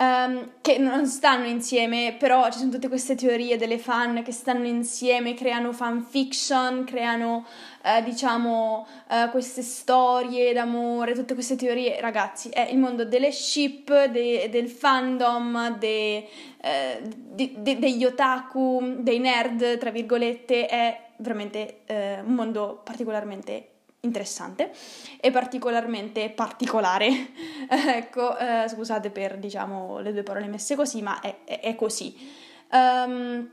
Um, 0.00 0.52
che 0.60 0.78
non 0.78 1.06
stanno 1.06 1.46
insieme, 1.46 2.16
però 2.18 2.50
ci 2.50 2.58
sono 2.58 2.70
tutte 2.70 2.88
queste 2.88 3.14
teorie 3.14 3.56
delle 3.56 3.78
fan 3.78 4.22
che 4.22 4.32
stanno 4.32 4.66
insieme, 4.66 5.34
creano 5.34 5.72
fanfiction, 5.72 6.84
creano 6.84 7.46
uh, 7.84 8.02
diciamo 8.02 8.86
uh, 9.08 9.30
queste 9.30 9.62
storie 9.62 10.52
d'amore, 10.52 11.14
tutte 11.14 11.34
queste 11.34 11.56
teorie, 11.56 12.00
ragazzi, 12.00 12.48
è 12.48 12.68
il 12.70 12.78
mondo 12.78 13.04
delle 13.04 13.30
ship, 13.30 14.06
de, 14.06 14.48
del 14.50 14.68
fandom, 14.68 15.78
de, 15.78 16.26
uh, 16.62 17.08
de, 17.34 17.78
degli 17.78 18.04
otaku, 18.04 18.96
dei 19.00 19.18
nerd, 19.18 19.78
tra 19.78 19.90
virgolette, 19.90 20.66
è 20.66 21.08
veramente 21.16 21.80
un 22.24 22.32
mondo 22.32 22.80
particolarmente 22.82 23.69
interessante 24.00 24.72
e 25.20 25.30
particolarmente 25.30 26.30
particolare. 26.30 27.08
ecco, 27.68 28.36
eh, 28.38 28.66
scusate 28.68 29.10
per 29.10 29.38
diciamo 29.38 29.98
le 30.00 30.12
due 30.12 30.22
parole 30.22 30.46
messe 30.46 30.76
così, 30.76 31.02
ma 31.02 31.20
è, 31.20 31.44
è, 31.44 31.60
è 31.60 31.74
così. 31.74 32.14
Um, 32.72 33.48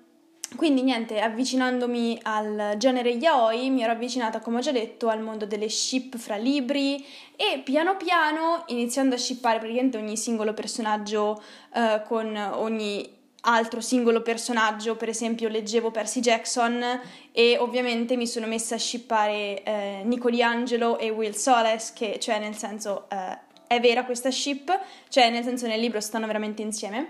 quindi 0.56 0.82
niente, 0.82 1.20
avvicinandomi 1.20 2.20
al 2.24 2.76
genere 2.78 3.10
yaoi 3.10 3.70
mi 3.70 3.84
ero 3.84 3.92
avvicinata, 3.92 4.40
come 4.40 4.58
ho 4.58 4.62
già 4.62 4.72
detto, 4.72 5.10
al 5.10 5.22
mondo 5.22 5.46
delle 5.46 5.68
ship 5.68 6.16
fra 6.18 6.38
libri 6.38 7.06
e 7.36 7.60
piano 7.66 7.98
piano 7.98 8.64
iniziando 8.68 9.16
a 9.16 9.18
shippare 9.18 9.60
praticamente 9.60 9.98
ogni 9.98 10.16
singolo 10.16 10.54
personaggio 10.54 11.44
uh, 11.74 12.02
con 12.08 12.34
ogni 12.36 13.17
altro 13.48 13.82
singolo 13.82 14.22
personaggio, 14.22 14.96
per 14.96 15.10
esempio 15.10 15.48
leggevo 15.48 15.90
Percy 15.90 16.20
Jackson 16.20 16.84
e 17.32 17.58
ovviamente 17.58 18.18
mi 18.18 18.28
sono 18.28 18.46
messa 18.46 18.76
a 18.76 18.78
shippare 18.78 19.64
eh, 19.64 20.02
Nicoli 20.04 20.42
Angelo 20.42 20.98
e 20.98 21.10
Will 21.10 21.34
Soles, 21.34 21.94
che 21.94 22.20
cioè 22.20 22.40
nel 22.40 22.56
senso 22.56 23.08
eh, 23.10 23.38
è 23.68 23.80
vera 23.80 24.04
questa 24.04 24.32
ship, 24.32 24.78
cioè 25.10 25.30
nel 25.30 25.44
senso 25.44 25.66
nel 25.68 25.80
libro 25.80 26.02
stanno 26.02 26.28
veramente 26.28 26.62
insieme 26.62 27.08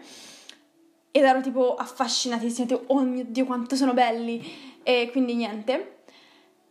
ed 1.11 1.23
ero 1.23 1.41
tipo 1.41 1.75
affascinatissima, 1.75 2.67
tipo 2.67 2.83
oh 2.93 3.01
mio 3.01 3.25
dio 3.27 3.45
quanto 3.45 3.75
sono 3.75 3.93
belli 3.93 4.79
e 4.83 5.09
quindi 5.11 5.33
niente. 5.33 5.93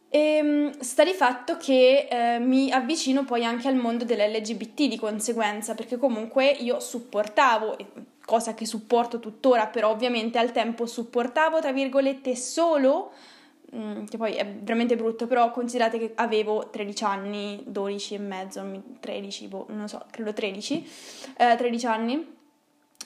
E 0.08 0.18
ehm, 0.18 0.78
sta 0.78 1.02
di 1.02 1.12
fatto 1.12 1.56
che 1.56 2.06
eh, 2.08 2.38
mi 2.38 2.70
avvicino 2.70 3.24
poi 3.24 3.44
anche 3.44 3.66
al 3.66 3.74
mondo 3.74 4.04
dell'LGBT 4.04 4.86
di 4.86 4.96
conseguenza, 4.96 5.74
perché 5.74 5.96
comunque 5.96 6.48
io 6.48 6.78
supportavo, 6.78 7.76
cosa 8.26 8.54
che 8.54 8.66
supporto 8.66 9.20
tuttora, 9.20 9.68
però 9.68 9.90
ovviamente 9.90 10.36
al 10.36 10.52
tempo 10.52 10.84
supportavo, 10.84 11.60
tra 11.60 11.72
virgolette, 11.72 12.34
solo, 12.36 13.12
mm, 13.74 14.04
che 14.06 14.16
poi 14.18 14.34
è 14.34 14.44
veramente 14.44 14.96
brutto, 14.96 15.26
però 15.26 15.50
considerate 15.52 15.98
che 15.98 16.12
avevo 16.16 16.68
13 16.68 17.04
anni, 17.04 17.62
12 17.64 18.14
e 18.14 18.18
mezzo, 18.18 18.82
13, 19.00 19.46
boh, 19.46 19.66
non 19.70 19.88
so, 19.88 20.04
credo 20.10 20.32
13, 20.32 20.86
eh, 21.38 21.54
13 21.56 21.86
anni, 21.86 22.34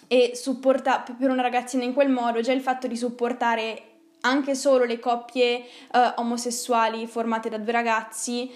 e 0.09 0.33
supporta, 0.35 1.05
per 1.17 1.31
una 1.31 1.43
ragazzina 1.43 1.85
in 1.85 1.93
quel 1.93 2.09
modo, 2.09 2.41
già 2.41 2.53
il 2.53 2.62
fatto 2.62 2.89
di 2.89 2.97
supportare 2.97 3.83
anche 4.23 4.55
solo 4.55 4.85
le 4.85 4.99
coppie 4.99 5.59
eh, 5.59 6.12
omosessuali 6.17 7.07
formate 7.07 7.49
da 7.49 7.59
due 7.59 7.73
ragazzi, 7.73 8.50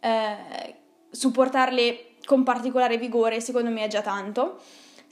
eh, 0.00 0.74
supportarle 1.10 2.04
con 2.26 2.42
particolare 2.42 2.98
vigore, 2.98 3.40
secondo 3.40 3.70
me 3.70 3.84
è 3.84 3.88
già 3.88 4.02
tanto. 4.02 4.60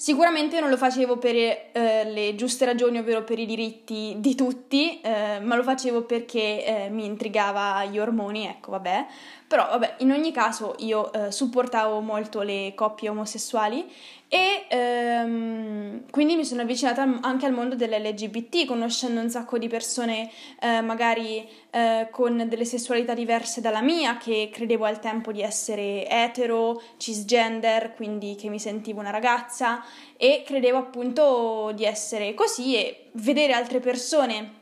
Sicuramente 0.00 0.60
non 0.60 0.70
lo 0.70 0.76
facevo 0.76 1.18
per 1.18 1.34
eh, 1.34 2.04
le 2.04 2.36
giuste 2.36 2.64
ragioni, 2.64 2.98
ovvero 2.98 3.24
per 3.24 3.36
i 3.40 3.46
diritti 3.46 4.14
di 4.18 4.36
tutti, 4.36 5.00
eh, 5.00 5.40
ma 5.40 5.56
lo 5.56 5.64
facevo 5.64 6.02
perché 6.04 6.64
eh, 6.64 6.88
mi 6.88 7.04
intrigava 7.04 7.84
gli 7.84 7.98
ormoni, 7.98 8.46
ecco, 8.46 8.70
vabbè. 8.70 9.06
Però, 9.48 9.66
vabbè, 9.68 9.96
in 9.98 10.12
ogni 10.12 10.30
caso 10.30 10.76
io 10.78 11.12
eh, 11.12 11.32
supportavo 11.32 11.98
molto 11.98 12.42
le 12.42 12.74
coppie 12.76 13.08
omosessuali 13.08 13.90
e 14.28 14.66
ehm, 14.68 16.10
quindi 16.10 16.36
mi 16.36 16.44
sono 16.44 16.60
avvicinata 16.60 17.02
anche 17.22 17.46
al 17.46 17.52
mondo 17.52 17.74
dell'LGBT, 17.74 18.66
conoscendo 18.66 19.20
un 19.20 19.30
sacco 19.30 19.56
di 19.56 19.68
persone 19.68 20.30
eh, 20.60 20.82
magari 20.82 21.48
eh, 21.70 22.08
con 22.10 22.46
delle 22.46 22.66
sessualità 22.66 23.14
diverse 23.14 23.62
dalla 23.62 23.80
mia, 23.80 24.18
che 24.18 24.50
credevo 24.52 24.84
al 24.84 25.00
tempo 25.00 25.32
di 25.32 25.40
essere 25.40 26.06
etero, 26.08 26.82
cisgender, 26.98 27.94
quindi 27.94 28.36
che 28.36 28.50
mi 28.50 28.58
sentivo 28.58 29.00
una 29.00 29.10
ragazza 29.10 29.82
e 30.16 30.42
credevo 30.44 30.76
appunto 30.76 31.72
di 31.74 31.84
essere 31.84 32.34
così 32.34 32.76
e 32.76 33.08
vedere 33.12 33.54
altre 33.54 33.80
persone. 33.80 34.56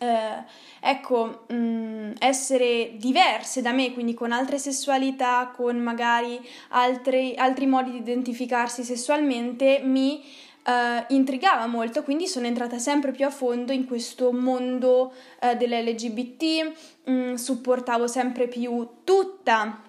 Eh, 0.00 0.66
ecco, 0.80 1.44
mh, 1.48 1.54
mm, 1.54 2.10
essere 2.18 2.92
diverse 2.96 3.62
da 3.62 3.72
me, 3.72 3.92
quindi 3.92 4.14
con 4.14 4.32
altre 4.32 4.58
sessualità, 4.58 5.52
con 5.54 5.76
magari 5.78 6.40
altri, 6.70 7.34
altri 7.36 7.66
modi 7.66 7.90
di 7.90 7.98
identificarsi 7.98 8.82
sessualmente, 8.82 9.80
mi 9.82 10.22
uh, 10.66 11.12
intrigava 11.14 11.66
molto, 11.66 12.02
quindi 12.02 12.26
sono 12.26 12.46
entrata 12.46 12.78
sempre 12.78 13.12
più 13.12 13.24
a 13.24 13.30
fondo 13.30 13.72
in 13.72 13.86
questo 13.86 14.32
mondo 14.32 15.12
uh, 15.40 15.56
dell'LGBT, 15.56 16.72
mh, 17.04 17.12
mm, 17.12 17.34
supportavo 17.34 18.06
sempre 18.06 18.48
più 18.48 18.88
tutta 19.04 19.82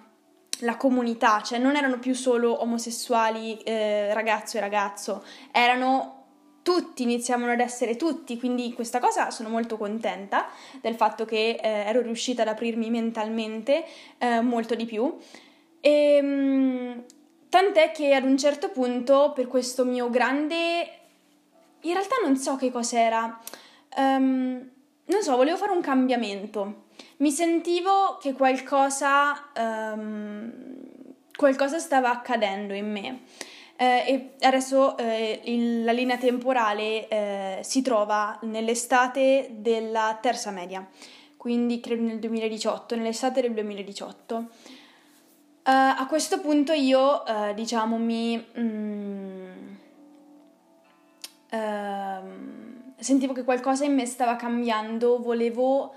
la 0.60 0.76
comunità, 0.76 1.40
cioè 1.42 1.58
non 1.58 1.76
erano 1.76 1.98
più 1.98 2.14
solo 2.14 2.60
omosessuali 2.62 3.58
eh, 3.62 4.12
ragazzo 4.12 4.56
e 4.56 4.60
ragazzo, 4.60 5.24
erano 5.52 6.19
tutti 6.62 7.02
iniziavano 7.02 7.52
ad 7.52 7.60
essere 7.60 7.96
tutti, 7.96 8.38
quindi 8.38 8.72
questa 8.74 8.98
cosa 8.98 9.30
sono 9.30 9.48
molto 9.48 9.76
contenta 9.76 10.48
del 10.80 10.94
fatto 10.94 11.24
che 11.24 11.58
eh, 11.60 11.68
ero 11.68 12.00
riuscita 12.02 12.42
ad 12.42 12.48
aprirmi 12.48 12.90
mentalmente 12.90 13.84
eh, 14.18 14.40
molto 14.40 14.74
di 14.74 14.84
più. 14.84 15.16
E, 15.80 15.90
ehm, 15.90 17.04
tant'è 17.48 17.90
che 17.92 18.14
ad 18.14 18.24
un 18.24 18.36
certo 18.36 18.70
punto, 18.70 19.32
per 19.34 19.46
questo 19.46 19.84
mio 19.84 20.10
grande... 20.10 20.98
In 21.82 21.92
realtà 21.94 22.16
non 22.22 22.36
so 22.36 22.56
che 22.56 22.70
cos'era. 22.70 23.40
Um, 23.96 24.70
non 25.06 25.22
so, 25.22 25.34
volevo 25.34 25.56
fare 25.56 25.72
un 25.72 25.80
cambiamento. 25.80 26.84
Mi 27.18 27.30
sentivo 27.30 28.18
che 28.20 28.34
qualcosa, 28.34 29.50
um, 29.56 30.52
qualcosa 31.34 31.78
stava 31.78 32.10
accadendo 32.10 32.74
in 32.74 32.92
me. 32.92 33.20
Eh, 33.80 34.34
e 34.38 34.44
adesso 34.44 34.94
eh, 34.98 35.40
il, 35.44 35.84
la 35.84 35.92
linea 35.92 36.18
temporale 36.18 37.08
eh, 37.08 37.60
si 37.62 37.80
trova 37.80 38.38
nell'estate 38.42 39.52
della 39.52 40.18
terza 40.20 40.50
media, 40.50 40.86
quindi 41.38 41.80
credo 41.80 42.02
nel 42.02 42.18
2018, 42.18 42.94
nell'estate 42.96 43.40
del 43.40 43.54
2018. 43.54 44.34
Uh, 44.36 44.42
eh, 45.62 45.72
a 45.72 46.06
questo 46.06 46.40
punto 46.40 46.74
io, 46.74 47.22
uh, 47.26 47.54
diciamo, 47.54 47.96
mi 47.96 48.36
mm, 48.58 49.50
uh, 51.52 52.98
sentivo 52.98 53.32
che 53.32 53.44
qualcosa 53.44 53.86
in 53.86 53.94
me 53.94 54.04
stava 54.04 54.36
cambiando, 54.36 55.22
volevo 55.22 55.94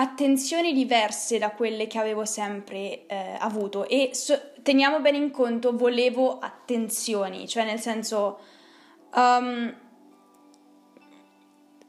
attenzioni 0.00 0.72
diverse 0.72 1.38
da 1.38 1.50
quelle 1.50 1.88
che 1.88 1.98
avevo 1.98 2.24
sempre 2.24 3.06
eh, 3.06 3.36
avuto 3.38 3.88
e 3.88 4.10
so- 4.12 4.52
teniamo 4.62 5.00
bene 5.00 5.16
in 5.16 5.30
conto 5.30 5.76
volevo 5.76 6.38
attenzioni, 6.38 7.48
cioè 7.48 7.64
nel 7.64 7.80
senso 7.80 8.38
um, 9.14 9.74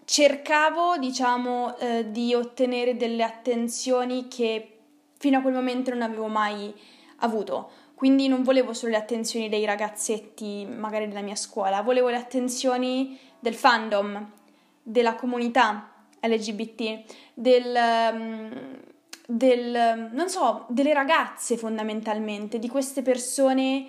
cercavo 0.06 0.98
diciamo 0.98 1.78
eh, 1.78 2.10
di 2.10 2.34
ottenere 2.34 2.98
delle 2.98 3.22
attenzioni 3.24 4.28
che 4.28 4.80
fino 5.20 5.38
a 5.38 5.42
quel 5.42 5.54
momento 5.54 5.92
non 5.92 6.02
avevo 6.02 6.28
mai 6.28 6.74
avuto. 7.18 7.72
Quindi 7.94 8.28
non 8.28 8.44
volevo 8.44 8.74
solo 8.74 8.94
le 8.94 8.98
attenzioni 8.98 9.50
dei 9.50 9.66
ragazzetti, 9.66 10.66
magari 10.66 11.08
della 11.10 11.22
mia 11.22 11.36
scuola, 11.36 11.82
volevo 11.82 12.08
le 12.08 12.16
attenzioni 12.16 13.20
del 13.38 13.54
fandom, 13.54 14.32
della 14.82 15.16
comunità 15.16 15.99
LGBT, 16.22 17.02
del, 17.34 17.76
um, 18.14 18.78
del, 19.28 20.10
non 20.12 20.30
so, 20.30 20.66
delle 20.70 20.94
ragazze 20.94 21.58
fondamentalmente, 21.58 22.60
di 22.60 22.68
queste 22.68 23.02
persone 23.02 23.86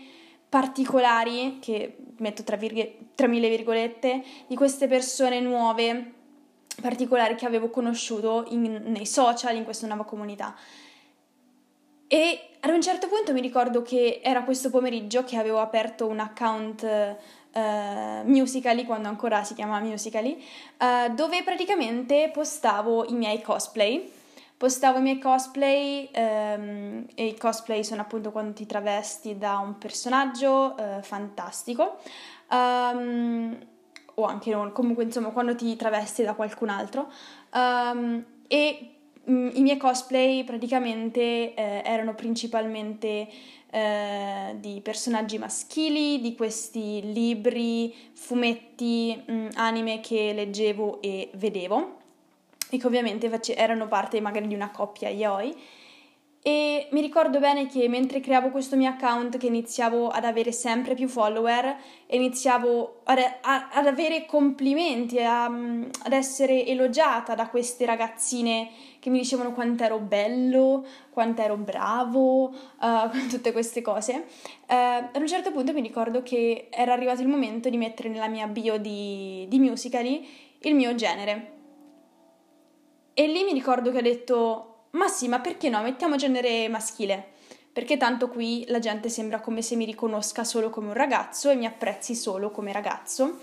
particolari, 0.48 1.58
che 1.60 1.96
metto 2.18 2.42
tra, 2.42 2.56
virghe, 2.56 2.98
tra 3.14 3.26
mille 3.26 3.48
virgolette, 3.48 4.22
di 4.46 4.56
queste 4.56 4.86
persone 4.86 5.40
nuove, 5.40 6.12
particolari 6.80 7.34
che 7.34 7.46
avevo 7.46 7.70
conosciuto 7.70 8.46
in, 8.48 8.82
nei 8.86 9.06
social, 9.06 9.54
in 9.56 9.64
questa 9.64 9.86
nuova 9.86 10.04
comunità. 10.04 10.54
E 12.12 12.40
ad 12.60 12.70
un 12.70 12.82
certo 12.82 13.06
punto 13.06 13.32
mi 13.32 13.40
ricordo 13.40 13.82
che 13.82 14.20
era 14.22 14.42
questo 14.42 14.68
pomeriggio 14.68 15.22
che 15.22 15.36
avevo 15.36 15.60
aperto 15.60 16.08
un 16.08 16.18
account 16.18 17.16
uh, 17.52 18.28
Musically, 18.28 18.84
quando 18.84 19.08
ancora 19.08 19.44
si 19.44 19.54
chiamava 19.54 19.84
Musically, 19.84 20.42
uh, 20.78 21.14
dove 21.14 21.42
praticamente 21.42 22.30
postavo 22.32 23.06
i 23.06 23.12
miei 23.12 23.40
cosplay. 23.42 24.12
Postavo 24.56 24.98
i 24.98 25.00
miei 25.00 25.18
cosplay 25.18 26.10
um, 26.14 27.06
e 27.14 27.26
i 27.28 27.36
cosplay 27.38 27.82
sono 27.82 28.02
appunto 28.02 28.30
quando 28.30 28.52
ti 28.52 28.66
travesti 28.66 29.38
da 29.38 29.56
un 29.56 29.78
personaggio 29.78 30.74
uh, 30.76 31.02
fantastico. 31.02 31.96
Um, 32.50 33.56
o 34.14 34.24
anche 34.24 34.50
non, 34.50 34.72
comunque 34.72 35.04
insomma 35.04 35.30
quando 35.30 35.54
ti 35.54 35.74
travesti 35.76 36.22
da 36.22 36.34
qualcun 36.34 36.68
altro. 36.68 37.10
Um, 37.54 38.22
e 38.46 38.90
mm, 39.28 39.50
i 39.54 39.62
miei 39.62 39.76
cosplay 39.76 40.44
praticamente 40.44 41.54
eh, 41.54 41.82
erano 41.84 42.14
principalmente 42.14 43.28
eh, 43.70 44.56
di 44.58 44.80
personaggi 44.82 45.38
maschili, 45.38 46.20
di 46.20 46.34
questi 46.34 47.12
libri, 47.12 47.94
fumetti, 48.12 49.22
mh, 49.24 49.32
mm, 49.32 49.48
anime 49.54 50.00
che 50.00 50.32
leggevo 50.32 51.00
e 51.00 51.30
vedevo 51.34 51.98
e 52.68 52.78
che 52.78 52.86
ovviamente 52.86 53.28
face- 53.28 53.56
erano 53.56 53.88
parte 53.88 54.20
magari 54.20 54.46
di 54.46 54.54
una 54.54 54.70
coppia 54.70 55.08
yaoi 55.08 55.54
e 56.42 56.88
mi 56.92 57.02
ricordo 57.02 57.38
bene 57.38 57.66
che 57.66 57.86
mentre 57.86 58.20
creavo 58.20 58.48
questo 58.48 58.74
mio 58.74 58.88
account, 58.88 59.36
che 59.36 59.48
iniziavo 59.48 60.08
ad 60.08 60.24
avere 60.24 60.52
sempre 60.52 60.94
più 60.94 61.06
follower, 61.06 61.76
iniziavo 62.06 63.02
ad, 63.04 63.18
a, 63.42 63.68
ad 63.70 63.86
avere 63.86 64.24
complimenti, 64.24 65.18
a, 65.18 65.44
ad 65.44 66.12
essere 66.12 66.64
elogiata 66.64 67.34
da 67.34 67.48
queste 67.48 67.84
ragazzine 67.84 68.70
che 69.00 69.10
mi 69.10 69.18
dicevano 69.18 69.52
quanto 69.52 69.82
ero 69.82 69.98
bello, 69.98 70.86
quanto 71.10 71.42
ero 71.42 71.56
bravo, 71.56 72.50
uh, 72.50 73.10
tutte 73.28 73.50
queste 73.50 73.82
cose. 73.82 74.26
Uh, 74.68 75.08
ad 75.12 75.16
un 75.16 75.26
certo 75.26 75.50
punto 75.50 75.72
mi 75.72 75.80
ricordo 75.80 76.22
che 76.22 76.68
era 76.70 76.92
arrivato 76.92 77.22
il 77.22 77.28
momento 77.28 77.68
di 77.68 77.76
mettere 77.76 78.08
nella 78.08 78.28
mia 78.28 78.46
bio 78.46 78.78
di, 78.78 79.46
di 79.48 79.58
Musical.ly 79.58 80.28
il 80.60 80.74
mio 80.74 80.94
genere. 80.94 81.52
E 83.14 83.26
lì 83.26 83.42
mi 83.42 83.52
ricordo 83.52 83.90
che 83.90 83.98
ho 83.98 84.02
detto 84.02 84.70
ma 84.92 85.06
sì, 85.08 85.28
ma 85.28 85.40
perché 85.40 85.68
no? 85.68 85.82
Mettiamo 85.82 86.16
genere 86.16 86.68
maschile. 86.68 87.38
Perché 87.72 87.96
tanto 87.96 88.28
qui 88.28 88.64
la 88.68 88.80
gente 88.80 89.08
sembra 89.08 89.40
come 89.40 89.62
se 89.62 89.76
mi 89.76 89.84
riconosca 89.84 90.42
solo 90.42 90.70
come 90.70 90.88
un 90.88 90.94
ragazzo 90.94 91.50
e 91.50 91.54
mi 91.54 91.66
apprezzi 91.66 92.16
solo 92.16 92.50
come 92.50 92.72
ragazzo. 92.72 93.38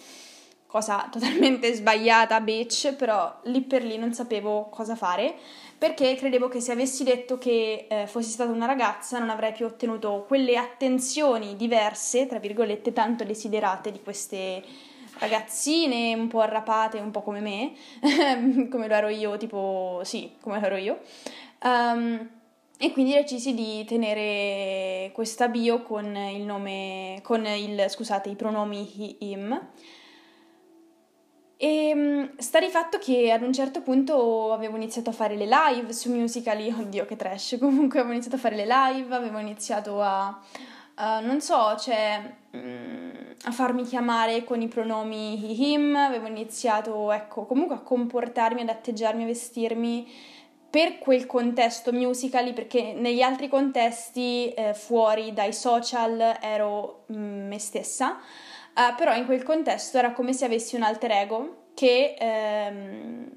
Cosa 0.67 1.07
totalmente 1.11 1.73
sbagliata, 1.73 2.39
bitch, 2.41 2.93
però 2.93 3.39
lì 3.43 3.61
per 3.61 3.83
lì 3.83 3.97
non 3.97 4.13
sapevo 4.13 4.69
cosa 4.69 4.95
fare 4.95 5.35
perché 5.77 6.15
credevo 6.15 6.47
che 6.47 6.59
se 6.59 6.71
avessi 6.71 7.03
detto 7.03 7.37
che 7.37 7.85
eh, 7.87 8.07
fossi 8.07 8.31
stata 8.31 8.51
una 8.51 8.65
ragazza 8.65 9.19
non 9.19 9.29
avrei 9.29 9.51
più 9.51 9.65
ottenuto 9.67 10.25
quelle 10.27 10.57
attenzioni 10.57 11.55
diverse, 11.55 12.25
tra 12.25 12.39
virgolette, 12.39 12.93
tanto 12.93 13.23
desiderate 13.23 13.91
di 13.91 14.01
queste 14.01 14.63
ragazzine 15.19 16.15
un 16.15 16.27
po' 16.27 16.41
arrapate, 16.41 16.97
un 16.97 17.11
po' 17.11 17.21
come 17.21 17.41
me, 17.41 17.73
come 18.69 18.87
lo 18.87 18.93
ero 18.93 19.07
io, 19.09 19.37
tipo 19.37 20.01
sì, 20.03 20.33
come 20.41 20.59
lo 20.59 20.65
ero 20.65 20.77
io. 20.77 20.99
Um, 21.63 22.27
e 22.79 22.91
quindi 22.91 23.13
decisi 23.13 23.53
di 23.53 23.83
tenere 23.85 25.11
questa 25.13 25.47
bio 25.47 25.83
con 25.83 26.15
il 26.15 26.41
nome, 26.41 27.19
con 27.21 27.45
il, 27.45 27.85
scusate, 27.87 28.29
i 28.29 28.35
pronomi 28.35 29.15
he, 29.19 29.25
him. 29.25 29.69
E 31.59 31.89
ehm, 31.89 32.37
sta 32.37 32.59
di 32.59 32.67
fatto 32.67 32.99
che 32.99 33.31
ad 33.31 33.41
un 33.41 33.51
certo 33.51 33.81
punto 33.81 34.53
avevo 34.53 34.75
iniziato 34.75 35.09
a 35.09 35.13
fare 35.13 35.35
le 35.35 35.47
live 35.47 35.91
su 35.91 36.11
Musical.ly, 36.13 36.71
oddio 36.71 37.05
che 37.05 37.15
trash, 37.15 37.57
comunque 37.59 37.99
avevo 37.99 38.13
iniziato 38.13 38.35
a 38.35 38.39
fare 38.39 38.55
le 38.55 38.67
live, 38.67 39.15
avevo 39.15 39.39
iniziato 39.39 39.99
a, 40.01 40.39
uh, 40.97 41.25
non 41.25 41.41
so, 41.41 41.75
cioè, 41.77 42.31
um, 42.51 43.11
a 43.45 43.51
farmi 43.51 43.83
chiamare 43.83 44.43
con 44.43 44.61
i 44.61 44.67
pronomi 44.67 45.43
he, 45.43 45.71
him, 45.71 45.95
avevo 45.95 46.27
iniziato, 46.27 47.11
ecco, 47.11 47.45
comunque 47.45 47.77
a 47.77 47.79
comportarmi, 47.79 48.61
ad 48.61 48.69
atteggiarmi, 48.69 49.23
a 49.23 49.25
vestirmi 49.27 50.07
per 50.69 50.99
quel 50.99 51.25
contesto 51.25 51.91
musical, 51.91 52.53
perché 52.53 52.93
negli 52.93 53.21
altri 53.21 53.47
contesti 53.47 54.49
eh, 54.49 54.75
fuori 54.75 55.33
dai 55.33 55.53
social 55.53 56.37
ero 56.39 57.05
mm, 57.11 57.47
me 57.47 57.57
stessa, 57.57 58.19
uh, 58.77 58.95
però 58.95 59.15
in 59.15 59.25
quel 59.25 59.43
contesto 59.43 59.97
era 59.97 60.13
come 60.13 60.31
se 60.31 60.45
avessi 60.45 60.75
un 60.75 60.83
alter 60.83 61.11
ego 61.11 61.65
che 61.73 62.15
ehm, 62.17 63.29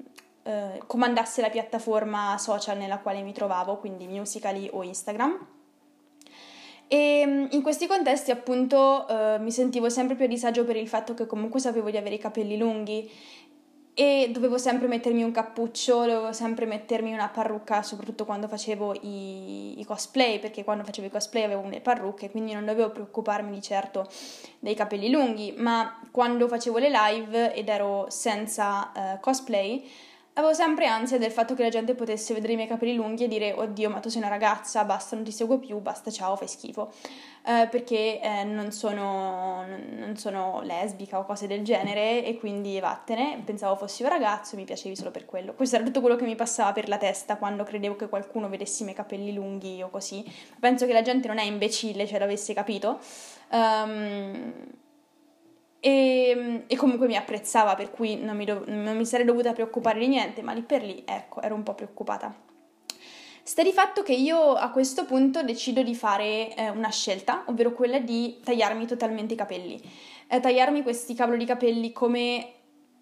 eh, 0.43 0.81
comandasse 0.87 1.41
la 1.41 1.51
piattaforma 1.51 2.35
social 2.39 2.75
nella 2.75 2.97
quale 2.97 3.21
mi 3.21 3.31
trovavo, 3.33 3.77
quindi 3.77 4.07
Musical.ly 4.07 4.69
o 4.73 4.81
Instagram. 4.81 5.47
E 6.87 7.23
mm, 7.25 7.45
in 7.51 7.61
questi 7.61 7.85
contesti 7.85 8.31
appunto 8.31 9.07
eh, 9.07 9.37
mi 9.39 9.51
sentivo 9.51 9.89
sempre 9.89 10.15
più 10.15 10.25
a 10.25 10.27
disagio 10.27 10.65
per 10.65 10.75
il 10.75 10.87
fatto 10.87 11.13
che 11.13 11.27
comunque 11.27 11.59
sapevo 11.59 11.91
di 11.91 11.97
avere 11.97 12.15
i 12.15 12.17
capelli 12.17 12.57
lunghi 12.57 13.09
e 14.01 14.31
dovevo 14.31 14.57
sempre 14.57 14.87
mettermi 14.87 15.21
un 15.21 15.29
cappuccio, 15.29 16.05
dovevo 16.05 16.33
sempre 16.33 16.65
mettermi 16.65 17.13
una 17.13 17.27
parrucca, 17.27 17.83
soprattutto 17.83 18.25
quando 18.25 18.47
facevo 18.47 18.95
i, 19.01 19.79
i, 19.79 19.85
cosplay, 19.85 20.39
perché 20.39 20.63
quando 20.63 20.83
facevo 20.83 21.05
i 21.05 21.11
cosplay 21.11 21.43
avevo 21.43 21.69
le 21.69 21.81
parrucche, 21.81 22.31
quindi 22.31 22.51
non 22.51 22.65
dovevo 22.65 22.89
preoccuparmi 22.89 23.51
di 23.51 23.61
certo 23.61 24.09
dei 24.57 24.73
capelli 24.73 25.11
lunghi, 25.11 25.53
ma 25.55 26.01
quando 26.09 26.47
facevo 26.47 26.79
le 26.79 26.89
live 26.89 27.53
ed 27.53 27.69
ero 27.69 28.07
senza 28.09 28.91
uh, 28.91 29.19
cosplay, 29.19 29.87
Avevo 30.33 30.53
sempre 30.53 30.87
ansia 30.87 31.17
del 31.17 31.29
fatto 31.31 31.55
che 31.55 31.63
la 31.63 31.69
gente 31.69 31.93
potesse 31.93 32.33
vedere 32.33 32.53
i 32.53 32.55
miei 32.55 32.67
capelli 32.67 32.95
lunghi 32.95 33.25
e 33.25 33.27
dire 33.27 33.51
oddio 33.51 33.89
ma 33.89 33.99
tu 33.99 34.07
sei 34.07 34.21
una 34.21 34.29
ragazza, 34.29 34.85
basta 34.85 35.17
non 35.17 35.25
ti 35.25 35.31
seguo 35.31 35.59
più, 35.59 35.77
basta 35.79 36.09
ciao, 36.09 36.37
fai 36.37 36.47
schifo, 36.47 36.89
eh, 37.45 37.67
perché 37.69 38.21
eh, 38.21 38.45
non, 38.45 38.71
sono, 38.71 39.65
non, 39.65 40.15
sono, 40.15 40.61
lesbica 40.61 41.19
o 41.19 41.25
cose 41.25 41.47
del 41.47 41.65
genere 41.65 42.23
e 42.23 42.37
quindi 42.37 42.79
vattene, 42.79 43.41
pensavo 43.43 43.75
fossi 43.75 44.03
un 44.03 44.09
ragazzo 44.09 44.55
e 44.55 44.59
mi 44.59 44.63
piacevi 44.63 44.95
solo 44.95 45.11
per 45.11 45.25
quello. 45.25 45.53
Questo 45.53 45.75
era 45.75 45.83
tutto 45.83 45.99
quello 45.99 46.15
che 46.15 46.23
mi 46.23 46.35
passava 46.35 46.71
per 46.71 46.87
la 46.87 46.97
testa 46.97 47.35
quando 47.35 47.65
credevo 47.65 47.97
che 47.97 48.07
qualcuno 48.07 48.47
vedesse 48.47 48.83
i 48.83 48.85
miei 48.85 48.95
capelli 48.95 49.33
lunghi 49.33 49.81
o 49.81 49.89
così. 49.89 50.23
Penso 50.61 50.85
che 50.85 50.93
la 50.93 51.01
gente 51.01 51.27
non 51.27 51.39
è 51.39 51.43
imbecille, 51.43 52.07
cioè 52.07 52.19
l'avesse 52.19 52.53
capito. 52.53 52.99
Um, 53.49 54.53
e, 55.81 56.63
e, 56.67 56.75
comunque 56.75 57.07
mi 57.07 57.15
apprezzava, 57.15 57.73
per 57.73 57.89
cui 57.89 58.15
non 58.15 58.37
mi, 58.37 58.45
do, 58.45 58.63
non 58.67 58.95
mi, 58.95 59.05
sarei 59.05 59.25
dovuta 59.25 59.51
preoccupare 59.51 59.99
di 59.99 60.07
niente, 60.07 60.43
ma 60.43 60.53
lì 60.53 60.61
per 60.61 60.83
lì, 60.83 61.03
ecco, 61.03 61.41
ero 61.41 61.55
un 61.55 61.63
po' 61.63 61.73
preoccupata. 61.73 62.33
Sta 63.43 63.63
di 63.63 63.71
fatto 63.71 64.03
che 64.03 64.13
io 64.13 64.53
a 64.53 64.69
questo 64.69 65.05
punto 65.05 65.41
decido 65.41 65.81
di 65.81 65.95
fare 65.95 66.53
eh, 66.53 66.69
una 66.69 66.91
scelta, 66.91 67.45
ovvero 67.47 67.73
quella 67.73 67.97
di 67.97 68.39
tagliarmi 68.43 68.85
totalmente 68.85 69.33
i 69.33 69.37
capelli. 69.37 69.81
Eh, 70.27 70.39
tagliarmi 70.39 70.83
questi 70.83 71.15
cavolo 71.15 71.37
di 71.37 71.45
capelli 71.45 71.91
come 71.91 72.60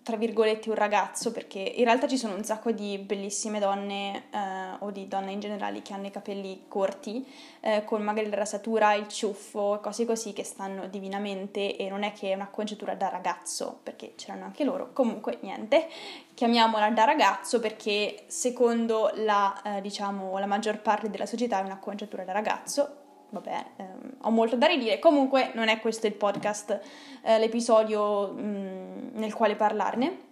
tra 0.10 0.18
virgolette 0.18 0.70
un 0.70 0.76
ragazzo 0.76 1.32
perché 1.32 1.60
in 1.60 1.84
realtà 1.84 2.08
ci 2.08 2.18
sono 2.18 2.34
un 2.34 2.44
sacco 2.44 2.72
di 2.72 2.98
bellissime 2.98 3.60
donne 3.60 4.24
eh, 4.32 4.76
o 4.80 4.90
di 4.90 5.08
donne 5.08 5.32
in 5.32 5.40
generale 5.40 5.84
che 5.84 5.94
hanno 5.94 6.08
i 6.08 6.12
capelli 6.12 6.64
corti 6.68 7.24
eh, 7.60 7.84
con 7.86 8.02
magari 8.02 8.28
la 8.28 8.38
rasatura, 8.38 8.96
il 8.96 9.08
ciuffo 9.08 9.80
cose 9.84 10.06
così 10.06 10.34
che 10.34 10.44
stanno 10.44 10.88
divinamente 10.88 11.78
e 11.78 11.90
non 11.90 12.02
è 12.02 12.12
che 12.12 12.32
è 12.32 12.34
un'acconciatura 12.34 12.96
da 12.96 13.10
ragazzo 13.10 13.82
perché 13.84 14.14
c'erano 14.16 14.46
anche 14.46 14.64
loro. 14.64 14.90
Comunque 14.94 15.38
niente 15.42 15.88
chiamiamola 16.34 16.90
da 16.90 17.04
ragazzo 17.04 17.60
perché 17.60 18.24
secondo 18.26 19.12
la, 19.14 19.62
eh, 19.64 19.82
diciamo, 19.82 20.40
la 20.40 20.48
maggior 20.48 20.80
parte 20.80 21.12
della 21.12 21.28
società 21.28 21.60
è 21.60 21.64
un'acconciatura 21.64 22.24
da 22.24 22.32
ragazzo 22.32 23.08
vabbè, 23.30 23.66
ehm, 23.78 24.14
ho 24.22 24.30
molto 24.32 24.56
da 24.56 24.68
ridire. 24.68 25.00
Comunque 25.00 25.52
non 25.54 25.68
è 25.68 25.80
questo 25.80 26.08
il 26.08 26.14
podcast, 26.14 26.80
eh, 27.24 27.40
l'episodio 27.40 28.32
mh, 28.32 28.42
mm, 28.42 29.08
nel 29.14 29.34
quale 29.34 29.56
parlarne. 29.56 30.28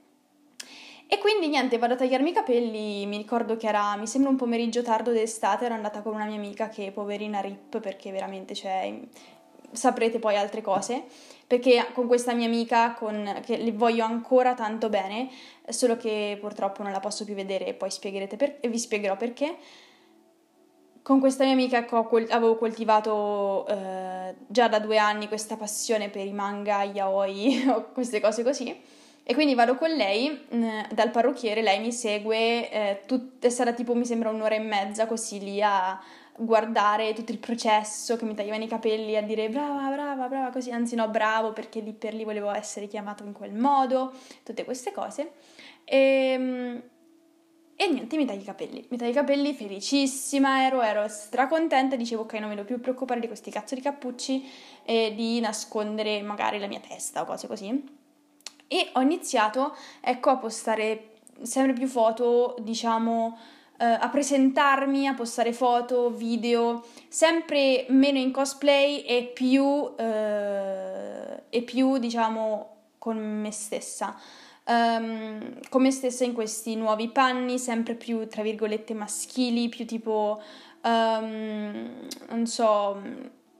E 1.10 1.20
quindi 1.20 1.48
niente, 1.48 1.78
vado 1.78 1.94
a 1.94 1.98
tagliarmi 1.98 2.32
i 2.32 2.34
capelli, 2.34 3.06
mi 3.06 3.16
ricordo 3.16 3.56
che 3.56 3.68
era, 3.68 3.96
mi 3.96 4.08
sembra 4.08 4.30
un 4.30 4.36
pomeriggio 4.36 4.82
tardo 4.82 5.12
d'estate, 5.12 5.64
ero 5.64 5.74
andata 5.74 6.02
con 6.02 6.14
una 6.14 6.26
mia 6.26 6.36
amica 6.36 6.68
che 6.68 6.92
poverina 6.92 7.40
rip 7.40 7.80
perché 7.80 8.12
veramente 8.12 8.54
cioè, 8.54 8.94
saprete 9.72 10.20
poi 10.20 10.36
altre 10.36 10.62
cose, 10.62 11.04
perché 11.48 11.88
con 11.94 12.08
questa 12.08 12.34
mia 12.34 12.46
amica 12.46 12.94
con, 12.94 13.40
che 13.46 13.56
li 13.56 13.72
voglio 13.72 14.04
ancora 14.04 14.54
tanto 14.54 14.90
bene, 14.90 15.30
solo 15.70 15.96
che 15.96 16.38
purtroppo 16.42 16.84
non 16.84 16.92
la 16.92 17.00
posso 17.00 17.24
più 17.24 17.36
vedere 17.36 17.68
e 17.68 17.74
poi 17.74 17.90
per, 18.36 18.58
e 18.60 18.68
vi 18.68 18.78
spiegherò 18.78 19.16
perché 19.16 19.56
con 21.08 21.22
questa 21.22 21.46
mia 21.46 21.54
amica 21.54 21.78
ecco, 21.78 22.06
avevo 22.32 22.58
coltivato 22.58 23.66
eh, 23.66 24.36
già 24.46 24.68
da 24.68 24.80
due 24.80 24.98
anni 24.98 25.30
questa 25.30 25.56
passione 25.56 26.10
per 26.10 26.28
i 26.28 26.34
manga, 26.34 26.84
yaoi 26.84 27.64
o 27.72 27.92
queste 27.94 28.20
cose 28.20 28.44
così. 28.44 28.78
E 29.24 29.34
quindi 29.34 29.56
vado 29.56 29.78
con 29.78 29.90
lei 29.90 30.28
eh, 30.50 30.86
dal 30.92 31.10
parrucchiere, 31.12 31.62
lei 31.62 31.80
mi 31.80 31.94
segue, 31.94 32.70
eh, 32.70 33.02
tut- 33.06 33.48
stata 33.48 33.72
tipo 33.72 33.96
mi 33.96 34.06
sembra 34.06 34.32
un'ora 34.32 34.56
e 34.56 34.60
mezza 34.60 35.08
così 35.08 35.40
lì 35.40 35.62
a 35.62 35.98
guardare 36.36 37.14
tutto 37.14 37.32
il 37.32 37.38
processo 37.38 38.18
che 38.18 38.26
mi 38.26 38.36
tagliavano 38.36 38.66
i 38.66 38.68
capelli, 38.68 39.16
a 39.16 39.22
dire 39.22 39.48
brava, 39.48 39.90
brava, 39.90 40.28
brava, 40.28 40.50
così, 40.50 40.72
anzi 40.72 40.96
no, 40.96 41.08
bravo 41.08 41.54
perché 41.54 41.80
lì 41.80 41.94
per 41.94 42.16
lì 42.16 42.26
volevo 42.26 42.52
essere 42.52 42.86
chiamato 42.88 43.24
in 43.24 43.32
quel 43.32 43.54
modo, 43.54 44.12
tutte 44.44 44.66
queste 44.66 44.92
cose. 44.92 45.32
E 45.86 45.98
ehm, 45.98 46.82
e 47.80 47.88
niente, 47.92 48.18
mi 48.18 48.26
tagli 48.26 48.42
i 48.42 48.44
capelli. 48.44 48.84
Mi 48.90 48.98
tagli 48.98 49.10
i 49.10 49.14
capelli, 49.14 49.54
felicissima 49.54 50.66
ero, 50.66 50.82
ero 50.82 51.08
stracontenta, 51.08 51.96
dicevo 51.96 52.24
ok, 52.24 52.34
non 52.34 52.50
mi 52.50 52.56
devo 52.56 52.66
più 52.66 52.80
preoccupare 52.80 53.20
di 53.20 53.28
questi 53.28 53.52
cazzo 53.52 53.76
di 53.76 53.82
cappucci 53.82 54.50
e 54.84 55.14
di 55.16 55.40
nascondere 55.40 56.24
magari 56.24 56.58
la 56.58 56.66
mia 56.66 56.80
testa 56.80 57.22
o 57.22 57.26
cose 57.26 57.46
così. 57.46 57.96
E 58.68 58.90
ho 58.94 59.02
iniziato, 59.02 59.76
ecco, 60.02 60.32
a 60.32 60.38
postare 60.38 61.18
sempre 61.44 61.74
più 61.74 61.86
foto, 61.86 62.56
diciamo, 62.62 63.38
eh, 63.78 63.86
a 63.86 64.10
presentarmi, 64.10 65.06
a 65.06 65.14
postare 65.14 65.54
foto, 65.54 66.10
video, 66.10 66.84
sempre 67.08 67.86
meno 67.90 68.18
in 68.18 68.32
cosplay 68.32 69.02
e 69.02 69.32
più, 69.32 69.94
eh, 69.96 71.44
e 71.48 71.62
più 71.62 72.00
diciamo, 72.00 72.76
con 72.98 73.18
me 73.18 73.52
stessa 73.52 74.20
um, 74.68 75.60
come 75.70 75.92
stessa 75.92 76.24
in 76.24 76.34
questi 76.34 76.76
nuovi 76.76 77.10
panni, 77.10 77.58
sempre 77.60 77.96
più, 77.96 78.28
tra 78.28 78.42
virgolette, 78.42 78.94
maschili, 78.94 79.70
più 79.70 79.86
tipo, 79.86 80.42
um, 80.84 82.08
non 82.30 82.46
so, 82.46 83.02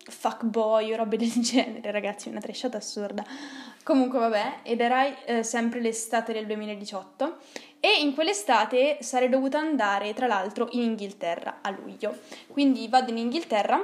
fuckboy 0.10 0.94
o 0.94 0.96
robe 0.96 1.18
del 1.18 1.32
genere, 1.40 1.92
ragazzi, 1.92 2.30
una 2.30 2.40
tresciata 2.40 2.78
assurda. 2.78 3.24
Comunque, 3.84 4.20
vabbè, 4.20 4.60
ed 4.64 4.82
era 4.82 5.24
eh, 5.24 5.44
sempre 5.44 5.80
l'estate 5.80 6.34
del 6.34 6.46
2018 6.46 7.38
e 7.80 8.02
in 8.02 8.14
quell'estate 8.14 8.98
sarei 9.02 9.30
dovuta 9.30 9.60
andare, 9.60 10.14
tra 10.14 10.28
l'altro, 10.28 10.68
in 10.72 10.82
Inghilterra 10.82 11.60
a 11.62 11.70
luglio. 11.70 12.18
Quindi 12.48 12.88
vado 12.90 13.12
in 13.12 13.18
Inghilterra 13.18 13.82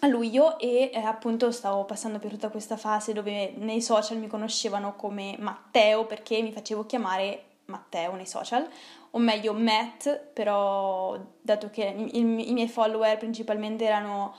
a 0.00 0.06
luglio 0.06 0.58
e 0.58 0.90
eh, 0.92 0.98
appunto 0.98 1.50
stavo 1.50 1.84
passando 1.84 2.18
per 2.18 2.30
tutta 2.30 2.48
questa 2.48 2.76
fase 2.76 3.12
dove 3.12 3.52
nei 3.56 3.82
social 3.82 4.18
mi 4.18 4.28
conoscevano 4.28 4.96
come 4.96 5.36
Matteo 5.38 6.06
perché 6.06 6.40
mi 6.42 6.52
facevo 6.52 6.86
chiamare 6.86 7.44
Matteo 7.66 8.14
nei 8.14 8.26
social, 8.26 8.68
o 9.12 9.18
meglio 9.18 9.52
Matt, 9.54 10.08
però 10.32 11.18
dato 11.40 11.70
che 11.70 11.84
i, 11.84 12.18
i, 12.18 12.24
miei 12.24 12.68
follower 12.68 13.16
principalmente 13.16 13.84
erano 13.84 14.34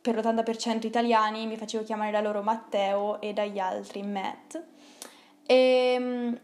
per 0.00 0.16
l'80% 0.16 0.86
italiani, 0.86 1.46
mi 1.46 1.56
facevo 1.56 1.84
chiamare 1.84 2.10
da 2.10 2.20
loro 2.20 2.42
Matteo 2.42 3.20
e 3.20 3.32
dagli 3.32 3.58
altri 3.58 4.02
Matt. 4.02 4.60
E 5.44 5.54
ehm, 5.54 6.40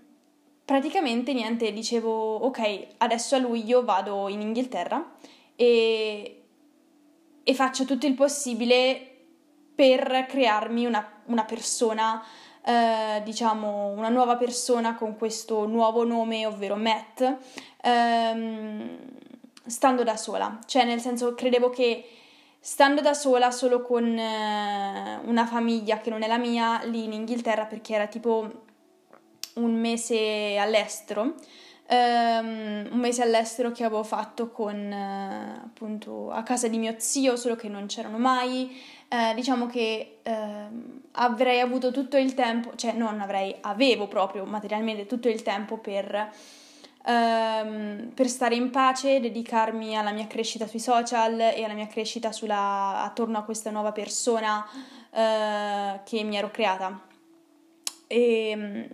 praticamente 0.64 1.32
niente, 1.32 1.72
dicevo 1.72 2.36
ok, 2.36 2.86
adesso 2.98 3.36
a 3.36 3.38
luglio 3.38 3.84
vado 3.84 4.28
in 4.28 4.40
Inghilterra 4.40 5.14
e, 5.56 6.43
e 7.44 7.54
faccio 7.54 7.84
tutto 7.84 8.06
il 8.06 8.14
possibile 8.14 9.10
per 9.74 10.26
crearmi 10.28 10.86
una, 10.86 11.22
una 11.26 11.44
persona 11.44 12.24
eh, 12.66 13.20
diciamo, 13.22 13.88
una 13.88 14.08
nuova 14.08 14.36
persona 14.36 14.94
con 14.94 15.16
questo 15.16 15.66
nuovo 15.66 16.04
nome, 16.04 16.46
ovvero 16.46 16.76
Matt, 16.76 17.22
ehm, 17.82 18.98
stando 19.66 20.02
da 20.02 20.16
sola. 20.16 20.58
Cioè, 20.64 20.84
nel 20.84 21.00
senso, 21.00 21.34
credevo 21.34 21.68
che 21.68 22.08
stando 22.58 23.02
da 23.02 23.12
sola, 23.12 23.50
solo 23.50 23.82
con 23.82 24.06
eh, 24.18 25.20
una 25.24 25.46
famiglia 25.46 25.98
che 25.98 26.08
non 26.08 26.22
è 26.22 26.26
la 26.26 26.38
mia, 26.38 26.80
lì 26.84 27.04
in 27.04 27.12
Inghilterra, 27.12 27.66
perché 27.66 27.94
era 27.94 28.06
tipo 28.06 28.50
un 29.56 29.74
mese 29.74 30.56
all'estero, 30.56 31.34
Um, 31.86 32.88
un 32.92 32.98
mese 32.98 33.22
all'estero 33.22 33.70
che 33.70 33.84
avevo 33.84 34.04
fatto 34.04 34.50
con 34.50 34.74
uh, 34.74 35.64
appunto 35.66 36.30
a 36.30 36.42
casa 36.42 36.66
di 36.66 36.78
mio 36.78 36.94
zio, 36.96 37.36
solo 37.36 37.56
che 37.56 37.68
non 37.68 37.86
c'erano 37.86 38.16
mai. 38.16 38.74
Uh, 39.08 39.34
diciamo 39.34 39.66
che 39.66 40.20
uh, 40.24 41.02
avrei 41.12 41.60
avuto 41.60 41.90
tutto 41.90 42.16
il 42.16 42.32
tempo, 42.32 42.74
cioè 42.74 42.92
non 42.92 43.20
avrei, 43.20 43.54
avevo 43.60 44.08
proprio 44.08 44.46
materialmente 44.46 45.04
tutto 45.04 45.28
il 45.28 45.42
tempo 45.42 45.76
per, 45.76 46.32
ehm, 47.04 48.12
per 48.14 48.28
stare 48.28 48.54
in 48.54 48.70
pace, 48.70 49.20
dedicarmi 49.20 49.96
alla 49.96 50.12
mia 50.12 50.26
crescita 50.26 50.66
sui 50.66 50.80
social 50.80 51.38
e 51.38 51.62
alla 51.62 51.74
mia 51.74 51.86
crescita 51.86 52.32
sulla, 52.32 53.02
attorno 53.02 53.36
a 53.38 53.42
questa 53.42 53.70
nuova 53.70 53.92
persona 53.92 54.66
eh, 55.10 56.00
che 56.02 56.22
mi 56.24 56.36
ero 56.36 56.50
creata. 56.50 56.98
E 58.06 58.88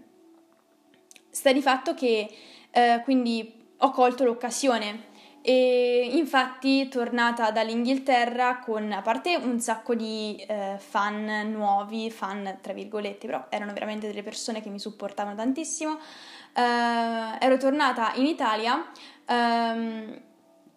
sta 1.31 1.53
di 1.53 1.63
fatto 1.63 1.95
che 1.95 2.29
eh, 2.71 3.01
quindi 3.05 3.53
ho 3.79 3.91
colto 3.91 4.25
l'occasione. 4.25 5.09
E 5.43 6.11
infatti 6.13 6.89
tornata 6.89 7.51
dall'Inghilterra 7.51 8.59
con 8.59 8.93
a 8.93 9.01
parte 9.01 9.37
un 9.37 9.59
sacco 9.59 9.95
di 9.95 10.37
eh, 10.47 10.77
fan 10.77 11.51
nuovi, 11.51 12.11
fan 12.11 12.59
tra 12.61 12.75
virgolette, 12.75 13.27
però 13.27 13.47
erano 13.49 13.73
veramente 13.73 14.07
delle 14.07 14.23
persone 14.23 14.61
che 14.61 14.69
mi 14.69 14.79
supportavano 14.79 15.37
tantissimo, 15.37 15.99
eh, 16.55 17.39
ero 17.39 17.57
tornata 17.57 18.13
in 18.17 18.27
Italia 18.27 18.85
ehm, 19.27 20.21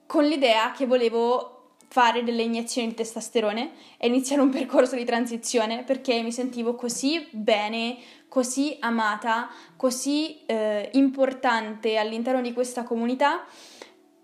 con 0.05 0.23
l'idea 0.23 0.71
che 0.71 0.85
volevo 0.85 1.53
fare 1.93 2.23
delle 2.23 2.41
iniezioni 2.41 2.87
di 2.87 2.93
testosterone 2.95 3.71
e 3.97 4.07
iniziare 4.07 4.41
un 4.41 4.49
percorso 4.49 4.95
di 4.95 5.05
transizione 5.05 5.83
perché 5.83 6.23
mi 6.23 6.31
sentivo 6.31 6.73
così 6.73 7.27
bene, 7.29 7.97
così 8.33 8.77
amata, 8.79 9.47
così 9.77 10.43
eh, 10.47 10.89
importante 10.93 11.97
all'interno 11.97 12.41
di 12.41 12.51
questa 12.51 12.81
comunità 12.81 13.45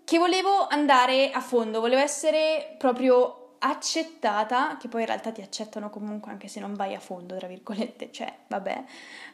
che 0.02 0.18
volevo 0.18 0.66
andare 0.66 1.30
a 1.30 1.40
fondo, 1.40 1.78
volevo 1.78 2.00
essere 2.00 2.74
proprio 2.76 3.58
accettata, 3.60 4.76
che 4.78 4.88
poi 4.88 5.02
in 5.02 5.06
realtà 5.06 5.30
ti 5.30 5.42
accettano 5.42 5.90
comunque 5.90 6.32
anche 6.32 6.48
se 6.48 6.58
non 6.58 6.74
vai 6.74 6.96
a 6.96 6.98
fondo, 6.98 7.36
tra 7.36 7.46
virgolette, 7.46 8.10
cioè 8.10 8.34
vabbè, 8.48 8.84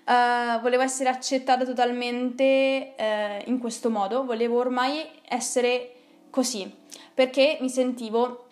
uh, 0.04 0.60
volevo 0.60 0.82
essere 0.82 1.08
accettata 1.08 1.64
totalmente 1.64 2.94
uh, 2.98 3.48
in 3.48 3.58
questo 3.58 3.88
modo, 3.88 4.26
volevo 4.26 4.58
ormai 4.58 5.08
essere 5.26 5.92
così, 6.28 6.70
perché 7.14 7.56
mi 7.62 7.70
sentivo 7.70 8.48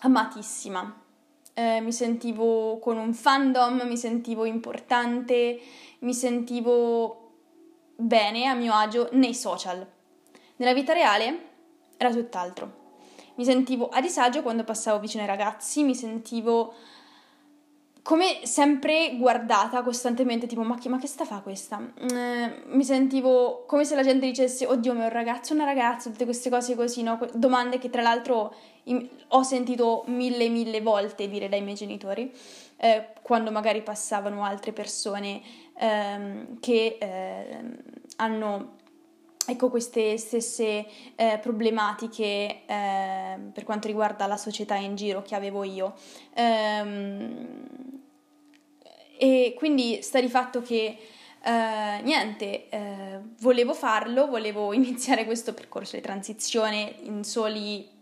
amatissima. 0.00 1.00
Eh, 1.54 1.80
mi 1.80 1.92
sentivo 1.92 2.78
con 2.78 2.96
un 2.96 3.12
fandom, 3.12 3.82
mi 3.82 3.96
sentivo 3.96 4.44
importante, 4.44 5.60
mi 6.00 6.14
sentivo 6.14 7.32
bene, 7.96 8.46
a 8.46 8.54
mio 8.54 8.72
agio 8.72 9.08
nei 9.12 9.34
social. 9.34 9.86
Nella 10.56 10.72
vita 10.72 10.92
reale 10.92 11.48
era 11.96 12.10
tutt'altro. 12.10 12.78
Mi 13.34 13.44
sentivo 13.44 13.88
a 13.88 14.00
disagio 14.00 14.42
quando 14.42 14.64
passavo 14.64 14.98
vicino 14.98 15.22
ai 15.22 15.28
ragazzi, 15.28 15.82
mi 15.82 15.94
sentivo 15.94 16.74
come 18.10 18.40
sempre 18.42 19.14
guardata 19.18 19.82
costantemente, 19.82 20.48
tipo 20.48 20.62
ma 20.62 20.76
che, 20.76 20.88
ma 20.88 20.98
che 20.98 21.06
sta 21.06 21.24
fa 21.24 21.42
questa? 21.42 21.78
Mm, 21.78 22.72
mi 22.74 22.82
sentivo 22.82 23.62
come 23.68 23.84
se 23.84 23.94
la 23.94 24.02
gente 24.02 24.26
dicesse 24.26 24.66
oddio 24.66 24.94
ma 24.94 25.02
è 25.02 25.04
un 25.04 25.12
ragazzo, 25.12 25.54
una 25.54 25.62
ragazza, 25.62 26.10
tutte 26.10 26.24
queste 26.24 26.50
cose 26.50 26.74
così, 26.74 27.04
no? 27.04 27.20
domande 27.34 27.78
che 27.78 27.88
tra 27.88 28.02
l'altro 28.02 28.52
ho 29.28 29.42
sentito 29.44 30.02
mille 30.08 30.48
mille 30.48 30.80
volte 30.80 31.28
dire 31.28 31.48
dai 31.48 31.62
miei 31.62 31.76
genitori 31.76 32.32
eh, 32.78 33.12
quando 33.22 33.52
magari 33.52 33.80
passavano 33.82 34.42
altre 34.42 34.72
persone 34.72 35.40
ehm, 35.78 36.58
che 36.58 36.96
eh, 37.00 37.60
hanno 38.16 38.78
ecco 39.46 39.70
queste 39.70 40.16
stesse 40.16 40.84
eh, 41.14 41.38
problematiche 41.40 42.62
eh, 42.66 43.38
per 43.52 43.62
quanto 43.62 43.86
riguarda 43.86 44.26
la 44.26 44.36
società 44.36 44.74
in 44.74 44.96
giro 44.96 45.22
che 45.22 45.36
avevo 45.36 45.62
io. 45.62 45.94
Ehm, 46.34 47.99
e 49.20 49.54
quindi 49.54 50.00
sta 50.00 50.18
di 50.18 50.28
fatto 50.28 50.62
che 50.62 50.96
eh, 51.42 52.00
niente, 52.02 52.68
eh, 52.70 53.20
volevo 53.40 53.74
farlo, 53.74 54.26
volevo 54.26 54.72
iniziare 54.74 55.26
questo 55.26 55.52
percorso 55.52 55.96
di 55.96 56.02
transizione 56.02 56.94
in 57.02 57.22
soli 57.22 57.98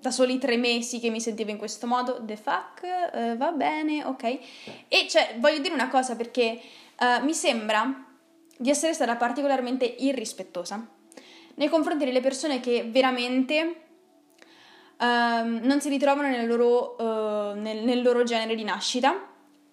da 0.00 0.10
soli 0.10 0.38
tre 0.38 0.56
mesi 0.56 0.98
che 0.98 1.10
mi 1.10 1.20
sentivo 1.20 1.50
in 1.50 1.58
questo 1.58 1.86
modo, 1.86 2.22
the 2.24 2.34
fuck, 2.34 2.80
uh, 3.12 3.36
va 3.36 3.52
bene, 3.52 4.02
ok. 4.02 4.22
E 4.88 5.06
cioè, 5.10 5.34
voglio 5.36 5.58
dire 5.58 5.74
una 5.74 5.90
cosa 5.90 6.16
perché 6.16 6.58
uh, 6.98 7.22
mi 7.22 7.34
sembra 7.34 8.06
di 8.56 8.70
essere 8.70 8.94
stata 8.94 9.16
particolarmente 9.16 9.84
irrispettosa 9.84 10.88
nei 11.56 11.68
confronti 11.68 12.06
delle 12.06 12.22
persone 12.22 12.60
che 12.60 12.88
veramente 12.88 13.82
um, 14.98 15.60
non 15.64 15.82
si 15.82 15.90
ritrovano 15.90 16.28
nel 16.28 16.46
loro, 16.46 16.96
uh, 16.98 17.60
nel, 17.60 17.84
nel 17.84 18.00
loro, 18.00 18.22
genere 18.22 18.54
di 18.54 18.64
nascita 18.64 19.29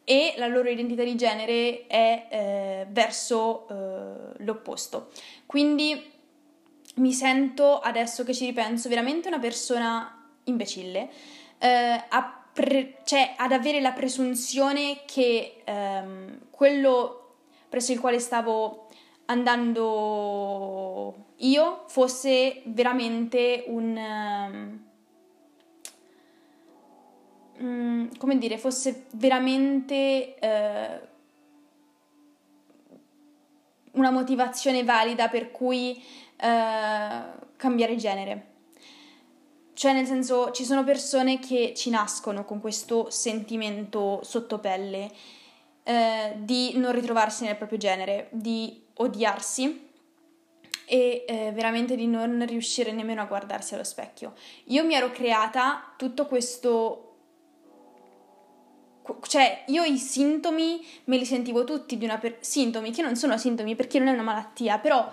e 0.10 0.36
la 0.38 0.48
loro 0.48 0.70
identità 0.70 1.04
di 1.04 1.17
genere 1.17 1.86
è 1.86 2.28
eh, 2.30 2.88
verso 2.89 3.65
uh, 3.67 4.43
l'opposto. 4.46 5.10
Quindi 5.46 6.02
mi 6.96 7.12
sento, 7.12 7.80
adesso 7.80 8.24
che 8.24 8.34
ci 8.34 8.46
ripenso, 8.46 8.88
veramente 8.88 9.28
una 9.28 9.39
persona 9.39 10.32
imbecille, 10.46 11.10
eh, 11.58 12.04
pre- 12.54 13.00
cioè 13.04 13.34
ad 13.36 13.52
avere 13.52 13.82
la 13.82 13.91
presunzione 13.91 15.02
che 15.06 15.62
ehm, 15.65 16.48
quello 16.52 17.36
presso 17.67 17.91
il 17.91 18.00
quale 18.00 18.20
stavo 18.20 18.88
andando 19.26 20.06
io 21.39 21.84
fosse 21.88 22.62
veramente 22.65 23.65
un... 23.67 23.98
Um, 23.98 24.86
come 27.58 28.38
dire, 28.38 28.58
fosse 28.58 29.06
veramente 29.13 30.36
uh, 30.39 31.08
una 33.91 34.12
motivazione 34.12 34.84
valida 34.84 35.28
per 35.28 35.52
cui 35.52 36.02
uh, 36.41 37.46
cambiare 37.56 37.96
genere. 37.96 38.46
Cioè, 39.74 39.93
nel 39.93 40.08
senso, 40.08 40.52
ci 40.52 40.65
sono 40.65 40.84
persone 40.84 41.39
che 41.39 41.74
ci 41.76 41.91
nascono 41.91 42.46
con 42.46 42.60
questo 42.60 43.12
sentimento 43.12 44.22
sottopelle 44.24 45.12
eh, 45.84 46.34
di 46.38 46.78
non 46.78 46.91
ritrovarsi 46.93 47.43
nel 47.46 47.56
proprio 47.56 47.78
genere, 47.78 48.28
di 48.32 48.86
odiarsi 48.96 49.88
e 50.86 51.26
eh, 51.28 51.52
veramente 51.54 51.96
di 51.96 52.08
non 52.08 52.43
riuscire 52.48 52.91
nemmeno 52.91 53.22
a 53.22 53.26
guardarsi 53.26 53.76
allo 53.76 53.84
specchio. 53.84 54.34
Io 54.65 54.84
mi 54.84 54.96
ero 54.96 55.12
creata 55.12 55.93
tutto 55.96 56.26
questo 56.26 57.07
cioè 59.24 59.63
io 59.67 59.84
i 59.84 59.98
sintomi 59.98 60.86
me 61.06 61.17
li 61.17 61.26
sentivo 61.26 61.63
tutti 61.63 61.98
di 61.98 62.06
una 62.06 62.17
per- 62.17 62.38
sintomi 62.39 62.91
che 62.91 63.02
non 63.02 63.15
sono 63.15 63.38
sintomi 63.38 63.76
perché 63.76 64.00
non 64.00 64.08
è 64.10 64.12
una 64.12 64.24
malattia, 64.24 64.78
però 64.80 65.10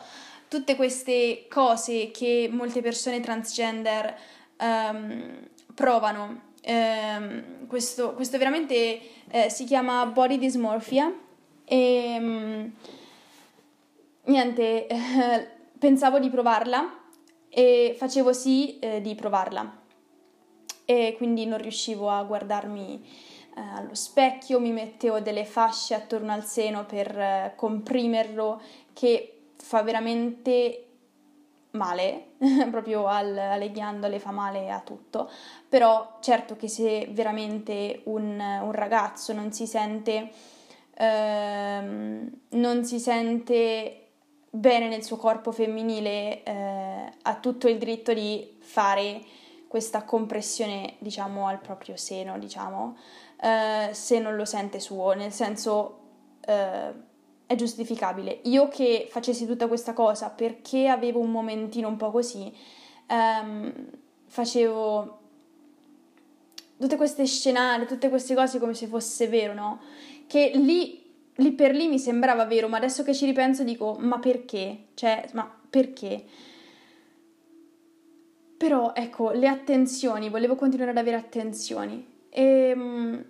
tutte 0.48 0.76
queste 0.76 1.46
cose 1.48 2.10
che 2.10 2.48
molte 2.50 2.80
persone 2.80 3.20
transgender 3.20 4.14
um, 4.60 5.48
provano 5.74 6.52
ehm, 6.60 7.66
questo, 7.66 8.14
questo, 8.14 8.38
veramente 8.38 9.00
eh, 9.30 9.50
si 9.50 9.64
chiama 9.64 10.06
body 10.06 10.38
dysmorphia 10.38 11.12
e 11.64 12.16
mm, 12.18 12.66
niente, 14.24 14.86
eh, 14.86 15.48
pensavo 15.78 16.18
di 16.18 16.30
provarla 16.30 17.02
e 17.48 17.94
facevo 17.96 18.32
sì 18.32 18.78
eh, 18.78 19.00
di 19.00 19.14
provarla. 19.14 19.82
E 20.86 21.14
quindi 21.16 21.46
non 21.46 21.58
riuscivo 21.58 22.10
a 22.10 22.22
guardarmi 22.22 23.02
eh, 23.56 23.60
allo 23.60 23.94
specchio, 23.94 24.60
mi 24.60 24.72
mettevo 24.72 25.20
delle 25.20 25.44
fasce 25.44 25.94
attorno 25.94 26.32
al 26.32 26.44
seno 26.44 26.84
per 26.84 27.18
eh, 27.18 27.52
comprimerlo 27.56 28.60
che 28.92 29.42
fa 29.56 29.82
veramente 29.82 30.84
male, 31.72 32.32
proprio 32.70 33.06
al, 33.06 33.36
alle 33.36 33.70
ghiandole 33.70 34.18
fa 34.18 34.30
male 34.30 34.70
a 34.70 34.80
tutto, 34.80 35.30
però 35.68 36.18
certo 36.20 36.56
che 36.56 36.68
se 36.68 37.08
veramente 37.10 38.00
un, 38.04 38.38
un 38.38 38.72
ragazzo 38.72 39.32
non 39.32 39.52
si 39.52 39.66
sente, 39.66 40.30
ehm, 40.96 42.30
non 42.50 42.84
si 42.84 42.98
sente 42.98 44.00
bene 44.50 44.88
nel 44.88 45.02
suo 45.02 45.16
corpo 45.16 45.50
femminile, 45.52 46.42
eh, 46.42 47.12
ha 47.22 47.34
tutto 47.36 47.68
il 47.68 47.78
diritto 47.78 48.12
di 48.12 48.56
fare 48.60 49.20
questa 49.66 50.04
compressione, 50.04 50.94
diciamo, 50.98 51.48
al 51.48 51.58
proprio 51.58 51.96
seno, 51.96 52.38
diciamo, 52.38 52.96
eh, 53.40 53.90
se 53.92 54.18
non 54.18 54.36
lo 54.36 54.44
sente 54.44 54.80
suo, 54.80 55.12
nel 55.12 55.32
senso 55.32 55.98
eh, 56.46 56.92
è 57.46 57.54
giustificabile. 57.54 58.40
Io 58.44 58.68
che 58.68 59.08
facessi 59.10 59.46
tutta 59.46 59.66
questa 59.66 59.92
cosa 59.92 60.30
perché 60.30 60.88
avevo 60.88 61.20
un 61.20 61.30
momentino 61.30 61.88
un 61.88 61.96
po' 61.96 62.10
così, 62.10 62.52
ehm, 63.06 63.72
facevo 64.26 65.18
tutte 66.78 66.96
queste 66.96 67.26
scenari, 67.26 67.86
tutte 67.86 68.08
queste 68.08 68.34
cose 68.34 68.58
come 68.58 68.74
se 68.74 68.86
fosse 68.86 69.28
vero, 69.28 69.54
no? 69.54 69.80
Che 70.26 70.52
lì, 70.54 71.02
lì 71.36 71.52
per 71.52 71.74
lì 71.74 71.88
mi 71.88 71.98
sembrava 71.98 72.44
vero, 72.44 72.68
ma 72.68 72.76
adesso 72.76 73.02
che 73.02 73.14
ci 73.14 73.26
ripenso 73.26 73.62
dico, 73.62 73.96
ma 73.98 74.18
perché? 74.18 74.86
Cioè, 74.94 75.28
ma 75.32 75.50
perché? 75.70 76.24
Però 78.56 78.92
ecco, 78.94 79.30
le 79.32 79.48
attenzioni, 79.48 80.30
volevo 80.30 80.54
continuare 80.56 80.92
ad 80.92 80.96
avere 80.96 81.16
attenzioni. 81.16 82.12
E 82.36 82.42
ehm, 82.42 83.24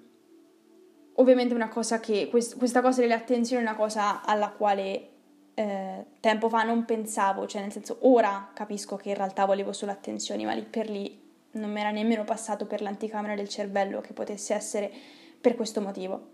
ovviamente 1.17 1.53
una 1.53 1.69
cosa 1.69 2.01
che, 2.01 2.31
questa 2.31 2.81
cosa 2.81 3.03
delle 3.03 3.13
attenzioni 3.13 3.63
è 3.63 3.67
una 3.67 3.77
cosa 3.77 4.25
alla 4.25 4.49
quale 4.49 5.09
eh, 5.53 6.07
tempo 6.21 6.49
fa 6.49 6.63
non 6.63 6.87
pensavo, 6.87 7.47
cioè 7.47 7.61
nel 7.61 7.71
senso 7.71 7.99
ora 8.01 8.51
capisco 8.55 8.97
che 8.97 9.11
in 9.11 9.17
realtà 9.17 9.45
volevo 9.45 9.75
solo 9.75 9.93
attenzioni, 9.93 10.47
ma 10.47 10.55
lì 10.55 10.63
per 10.63 10.89
lì 10.89 11.21
non 11.53 11.71
mi 11.71 11.81
era 11.81 11.91
nemmeno 11.91 12.25
passato 12.25 12.65
per 12.65 12.81
l'anticamera 12.81 13.35
del 13.35 13.49
cervello 13.49 14.01
che 14.01 14.15
potesse 14.15 14.55
essere 14.55 14.91
per 15.39 15.55
questo 15.55 15.83
motivo. 15.83 16.31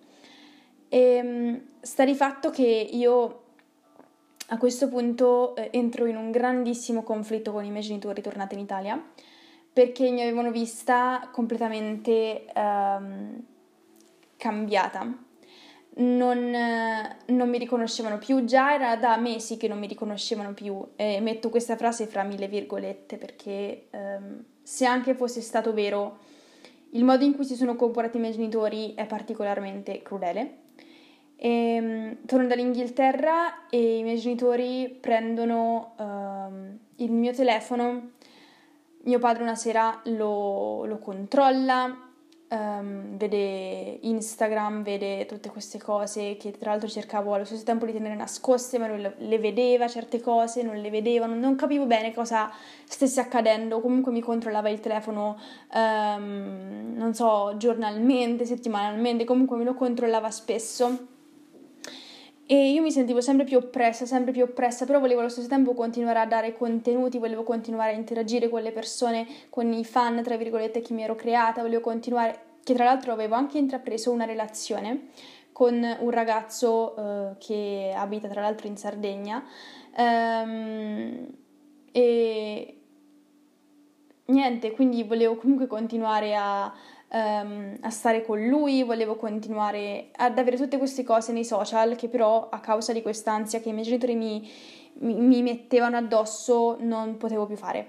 E 0.88 0.98
ehm, 0.98 1.62
sta 1.80 2.04
di 2.04 2.14
fatto 2.14 2.50
che 2.50 2.62
io 2.62 3.42
a 4.46 4.59
questo 4.59 4.88
punto 4.88 5.56
eh, 5.56 5.70
entro 5.72 6.06
in 6.06 6.16
un 6.16 6.30
grandissimo 6.30 7.02
conflitto 7.02 7.50
con 7.50 7.64
i 7.64 7.70
miei 7.70 7.83
genitori 7.83 8.22
tornati 8.22 8.54
in 8.54 8.61
Italia 8.61 9.04
perché 9.72 10.11
mi 10.11 10.22
avevano 10.22 10.50
vista 10.50 11.28
completamente 11.33 12.46
um, 12.54 13.42
cambiata. 14.37 15.28
Non, 15.92 16.56
non, 17.26 17.48
mi 17.48 17.59
riconoscevano 17.59 18.18
più, 18.18 18.44
già 18.44 18.74
era 18.74 18.96
da 18.96 19.16
mesi 19.16 19.56
che 19.56 19.68
non 19.68 19.78
mi 19.78 19.88
riconoscevano 19.88 20.54
più 20.54 20.83
e 20.96 21.20
metto 21.20 21.50
questa 21.50 21.76
frase 21.76 22.06
fra 22.06 22.22
mille 22.22 22.46
virgolette 22.46 23.16
perché 23.16 23.88
um, 23.90 24.42
se 24.62 24.87
anche 24.87 25.14
fosse 25.14 25.40
stato 25.40 25.74
vero 25.74 26.18
il 26.90 27.04
modo 27.04 27.24
in 27.24 27.35
cui 27.35 27.44
si 27.44 27.54
sono 27.54 27.76
comportati 27.76 28.16
i 28.16 28.20
miei 28.20 28.33
genitori 28.33 28.94
è 28.94 29.04
particolarmente 29.06 30.00
crudele. 30.02 30.59
E, 31.37 31.78
um, 31.80 32.16
torno 32.26 32.46
dall'Inghilterra 32.46 33.68
e 33.68 33.98
i 33.98 34.02
miei 34.02 34.18
genitori 34.18 34.96
prendono 35.00 35.94
um, 35.98 36.78
il 36.96 37.12
mio 37.12 37.33
telefono, 37.33 38.12
mio 39.02 39.18
padre 39.18 39.42
una 39.42 39.54
sera 39.54 40.00
lo, 40.04 40.84
lo 40.84 40.98
controlla, 40.98 42.08
um, 42.50 43.16
vede 43.16 43.98
Instagram, 44.02 44.82
vede 44.82 45.26
tutte 45.26 45.48
queste 45.50 45.78
cose 45.78 46.36
che 46.36 46.50
tra 46.52 46.70
l'altro 46.70 46.88
cercavo 46.88 47.34
allo 47.34 47.44
stesso 47.44 47.64
tempo 47.64 47.86
di 47.86 47.92
tenere 47.92 48.14
nascoste, 48.14 48.78
ma 48.78 48.88
lui 48.88 49.10
le 49.16 49.38
vedeva 49.38 49.88
certe 49.88 50.20
cose, 50.20 50.62
non 50.62 50.76
le 50.76 50.90
vedeva, 50.90 51.26
non, 51.26 51.38
non 51.38 51.56
capivo 51.56 51.86
bene 51.86 52.12
cosa 52.12 52.50
stesse 52.84 53.20
accadendo, 53.20 53.80
comunque 53.80 54.12
mi 54.12 54.20
controllava 54.20 54.68
il 54.68 54.80
telefono, 54.80 55.38
um, 55.72 56.92
non 56.94 57.14
so, 57.14 57.54
giornalmente, 57.56 58.44
settimanalmente, 58.44 59.24
comunque 59.24 59.56
me 59.56 59.64
lo 59.64 59.74
controllava 59.74 60.30
spesso. 60.30 61.18
E 62.52 62.72
io 62.72 62.82
mi 62.82 62.90
sentivo 62.90 63.20
sempre 63.20 63.44
più 63.44 63.58
oppressa, 63.58 64.06
sempre 64.06 64.32
più 64.32 64.42
oppressa, 64.42 64.84
però 64.84 64.98
volevo 64.98 65.20
allo 65.20 65.28
stesso 65.28 65.46
tempo 65.46 65.72
continuare 65.72 66.18
a 66.18 66.26
dare 66.26 66.52
contenuti, 66.52 67.16
volevo 67.18 67.44
continuare 67.44 67.92
a 67.92 67.94
interagire 67.94 68.48
con 68.48 68.60
le 68.60 68.72
persone, 68.72 69.24
con 69.48 69.72
i 69.72 69.84
fan, 69.84 70.20
tra 70.24 70.36
virgolette, 70.36 70.80
che 70.80 70.92
mi 70.92 71.04
ero 71.04 71.14
creata, 71.14 71.62
volevo 71.62 71.80
continuare, 71.80 72.40
che 72.64 72.74
tra 72.74 72.82
l'altro 72.82 73.12
avevo 73.12 73.36
anche 73.36 73.56
intrapreso 73.58 74.10
una 74.10 74.24
relazione 74.24 75.10
con 75.52 75.74
un 76.00 76.10
ragazzo 76.10 76.94
uh, 76.98 77.38
che 77.38 77.92
abita 77.94 78.26
tra 78.26 78.40
l'altro 78.40 78.66
in 78.66 78.76
Sardegna 78.76 79.44
um, 79.96 81.28
e 81.92 82.80
niente, 84.24 84.72
quindi 84.72 85.04
volevo 85.04 85.36
comunque 85.36 85.68
continuare 85.68 86.34
a 86.34 86.72
um, 87.10 87.76
a 87.80 87.90
stare 87.90 88.24
con 88.24 88.46
lui, 88.46 88.82
volevo 88.82 89.16
continuare 89.16 90.10
ad 90.16 90.38
avere 90.38 90.56
tutte 90.56 90.78
queste 90.78 91.02
cose 91.02 91.32
nei 91.32 91.44
social 91.44 91.96
che 91.96 92.08
però 92.08 92.48
a 92.48 92.60
causa 92.60 92.92
di 92.92 93.02
quest'ansia 93.02 93.60
che 93.60 93.70
i 93.70 93.72
miei 93.72 93.84
genitori 93.84 94.14
mi, 94.14 94.48
mi, 94.94 95.14
mi 95.14 95.42
mettevano 95.42 95.96
addosso 95.96 96.76
non 96.80 97.16
potevo 97.16 97.46
più 97.46 97.56
fare. 97.56 97.88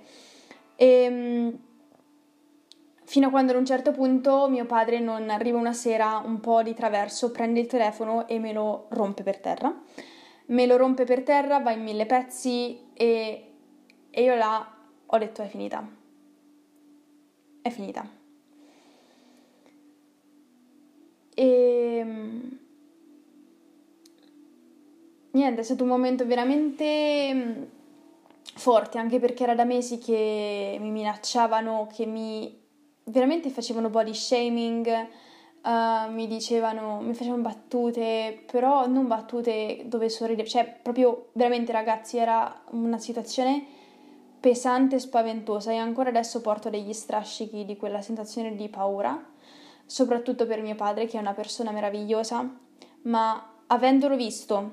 E, 0.75 1.07
um, 1.07 1.59
fino 3.03 3.27
a 3.27 3.29
quando 3.29 3.51
ad 3.51 3.57
un 3.57 3.65
certo 3.65 3.91
punto 3.91 4.47
mio 4.49 4.65
padre 4.65 4.99
non 4.99 5.29
arriva 5.29 5.57
una 5.57 5.73
sera 5.73 6.21
un 6.23 6.39
po' 6.39 6.63
di 6.63 6.73
traverso, 6.73 7.31
prende 7.31 7.59
il 7.59 7.67
telefono 7.67 8.27
e 8.27 8.39
me 8.39 8.53
lo 8.53 8.85
rompe 8.89 9.23
per 9.23 9.39
terra. 9.39 9.73
Me 10.47 10.65
lo 10.65 10.75
rompe 10.75 11.05
per 11.05 11.23
terra, 11.23 11.59
va 11.59 11.71
in 11.71 11.83
mille 11.83 12.05
pezzi 12.05 12.89
e, 12.93 13.53
e 14.09 14.23
io 14.23 14.35
là 14.35 14.75
ho 15.05 15.17
detto 15.17 15.41
è 15.41 15.47
finita. 15.47 15.87
È 17.61 17.69
finita. 17.69 18.20
E 21.33 21.97
ehm, 21.97 22.59
niente, 25.31 25.61
è 25.61 25.63
stato 25.63 25.83
un 25.83 25.89
momento 25.89 26.25
veramente 26.25 27.33
mm, 27.33 27.63
forte, 28.55 28.97
anche 28.97 29.19
perché 29.19 29.43
era 29.43 29.55
da 29.55 29.63
mesi 29.63 29.97
che 29.97 30.77
mi 30.79 30.91
minacciavano, 30.91 31.87
che 31.93 32.05
mi 32.05 32.59
veramente 33.05 33.49
facevano 33.49 33.89
body 33.89 34.13
shaming, 34.13 34.87
uh, 35.63 36.11
mi 36.11 36.27
dicevano, 36.27 36.99
mi 37.01 37.13
facevano 37.13 37.41
battute, 37.41 38.43
però 38.51 38.87
non 38.87 39.07
battute 39.07 39.83
dove 39.85 40.09
sorridere, 40.09 40.47
cioè 40.47 40.79
proprio 40.81 41.29
veramente 41.33 41.71
ragazzi 41.71 42.17
era 42.17 42.63
una 42.71 42.97
situazione 42.97 43.79
pesante 44.39 44.95
e 44.95 44.99
spaventosa 44.99 45.71
e 45.71 45.77
ancora 45.77 46.09
adesso 46.09 46.41
porto 46.41 46.69
degli 46.69 46.93
strascichi 46.93 47.63
di 47.63 47.77
quella 47.77 48.01
sensazione 48.01 48.55
di 48.55 48.67
paura 48.69 49.30
soprattutto 49.91 50.45
per 50.45 50.61
mio 50.61 50.75
padre 50.75 51.05
che 51.05 51.17
è 51.17 51.19
una 51.19 51.33
persona 51.33 51.71
meravigliosa, 51.71 52.49
ma 53.01 53.55
avendolo 53.67 54.15
visto 54.15 54.71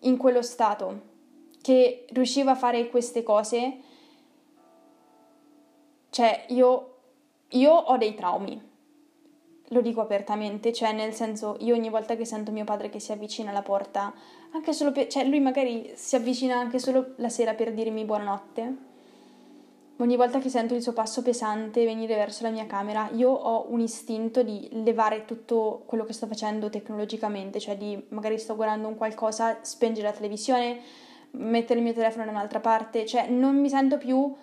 in 0.00 0.18
quello 0.18 0.42
stato, 0.42 1.14
che 1.62 2.04
riusciva 2.10 2.50
a 2.50 2.54
fare 2.54 2.90
queste 2.90 3.22
cose, 3.22 3.78
cioè 6.10 6.44
io, 6.48 6.96
io 7.48 7.72
ho 7.72 7.96
dei 7.96 8.14
traumi, 8.14 8.60
lo 9.68 9.80
dico 9.80 10.02
apertamente, 10.02 10.70
cioè 10.70 10.92
nel 10.92 11.14
senso 11.14 11.56
io 11.60 11.74
ogni 11.74 11.88
volta 11.88 12.14
che 12.14 12.26
sento 12.26 12.52
mio 12.52 12.64
padre 12.64 12.90
che 12.90 13.00
si 13.00 13.12
avvicina 13.12 13.48
alla 13.48 13.62
porta, 13.62 14.12
anche 14.52 14.74
solo 14.74 14.92
per, 14.92 15.06
cioè 15.06 15.24
lui 15.24 15.40
magari 15.40 15.92
si 15.94 16.14
avvicina 16.14 16.58
anche 16.58 16.78
solo 16.78 17.14
la 17.16 17.30
sera 17.30 17.54
per 17.54 17.72
dirmi 17.72 18.04
buonanotte, 18.04 18.76
Ogni 19.98 20.16
volta 20.16 20.40
che 20.40 20.50
sento 20.50 20.74
il 20.74 20.82
suo 20.82 20.92
passo 20.92 21.22
pesante 21.22 21.86
venire 21.86 22.16
verso 22.16 22.42
la 22.42 22.50
mia 22.50 22.66
camera, 22.66 23.08
io 23.14 23.30
ho 23.30 23.66
un 23.70 23.80
istinto 23.80 24.42
di 24.42 24.68
levare 24.84 25.24
tutto 25.24 25.84
quello 25.86 26.04
che 26.04 26.12
sto 26.12 26.26
facendo 26.26 26.68
tecnologicamente, 26.68 27.58
cioè 27.58 27.78
di 27.78 28.04
magari 28.10 28.38
sto 28.38 28.56
guardando 28.56 28.88
un 28.88 28.96
qualcosa, 28.96 29.60
spengere 29.62 30.08
la 30.08 30.12
televisione, 30.12 30.80
mettere 31.30 31.78
il 31.78 31.84
mio 31.84 31.94
telefono 31.94 32.26
da 32.26 32.30
un'altra 32.30 32.60
parte, 32.60 33.06
cioè 33.06 33.28
non 33.30 33.58
mi 33.58 33.70
sento 33.70 33.96
più 33.96 34.18
uh, 34.18 34.36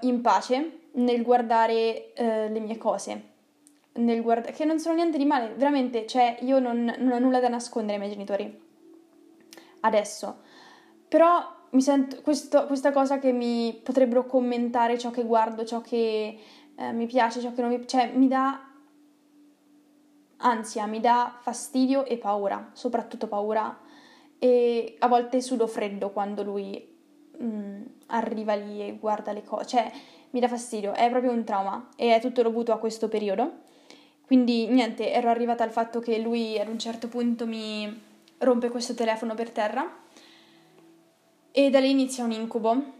in 0.00 0.20
pace 0.20 0.80
nel 0.92 1.22
guardare 1.22 2.12
uh, 2.18 2.52
le 2.52 2.60
mie 2.60 2.76
cose, 2.76 3.22
nel 3.92 4.20
guarda- 4.20 4.50
che 4.50 4.66
non 4.66 4.78
sono 4.78 4.96
niente 4.96 5.16
di 5.16 5.24
male, 5.24 5.54
veramente, 5.54 6.06
cioè 6.06 6.36
io 6.40 6.58
non, 6.58 6.94
non 6.98 7.12
ho 7.12 7.18
nulla 7.18 7.40
da 7.40 7.48
nascondere 7.48 7.94
ai 7.94 8.00
miei 8.00 8.12
genitori. 8.12 8.64
Adesso. 9.80 10.40
Però 11.08 11.55
mi 11.76 11.82
sento 11.82 12.22
questo, 12.22 12.66
questa 12.66 12.90
cosa 12.90 13.18
che 13.18 13.32
mi 13.32 13.78
potrebbero 13.82 14.24
commentare 14.24 14.98
ciò 14.98 15.10
che 15.10 15.24
guardo, 15.24 15.64
ciò 15.66 15.82
che 15.82 16.38
eh, 16.74 16.92
mi 16.92 17.06
piace, 17.06 17.40
ciò 17.40 17.52
che 17.52 17.60
non 17.60 17.70
mi... 17.70 17.86
cioè 17.86 18.10
mi 18.14 18.26
dà 18.28 18.66
ansia, 20.38 20.86
mi 20.86 21.00
dà 21.00 21.36
fastidio 21.38 22.06
e 22.06 22.16
paura, 22.16 22.70
soprattutto 22.72 23.28
paura 23.28 23.78
e 24.38 24.96
a 24.98 25.06
volte 25.06 25.42
sudo 25.42 25.66
freddo 25.66 26.10
quando 26.10 26.42
lui 26.42 26.96
mh, 27.38 27.44
mm, 27.44 27.82
arriva 28.06 28.54
lì 28.54 28.80
e 28.80 28.96
guarda 28.98 29.32
le 29.32 29.44
cose, 29.44 29.66
cioè 29.66 29.92
mi 30.30 30.40
dà 30.40 30.48
fastidio, 30.48 30.94
è 30.94 31.10
proprio 31.10 31.30
un 31.30 31.44
trauma 31.44 31.90
e 31.94 32.14
è 32.14 32.20
tutto 32.20 32.42
dovuto 32.42 32.72
a 32.72 32.78
questo 32.78 33.08
periodo. 33.08 33.64
Quindi 34.24 34.66
niente, 34.66 35.12
ero 35.12 35.28
arrivata 35.28 35.62
al 35.62 35.70
fatto 35.70 36.00
che 36.00 36.18
lui 36.18 36.58
ad 36.58 36.68
un 36.68 36.78
certo 36.78 37.06
punto 37.08 37.46
mi 37.46 38.02
rompe 38.38 38.70
questo 38.70 38.94
telefono 38.94 39.34
per 39.34 39.50
terra 39.50 40.04
e 41.58 41.70
da 41.70 41.80
lì 41.80 41.88
inizia 41.88 42.22
un 42.22 42.32
incubo 42.32 42.92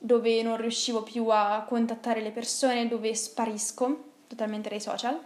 dove 0.00 0.42
non 0.42 0.56
riuscivo 0.56 1.04
più 1.04 1.28
a 1.28 1.64
contattare 1.68 2.20
le 2.20 2.32
persone, 2.32 2.88
dove 2.88 3.14
sparisco 3.14 4.14
totalmente 4.26 4.68
dai 4.68 4.80
social. 4.80 5.24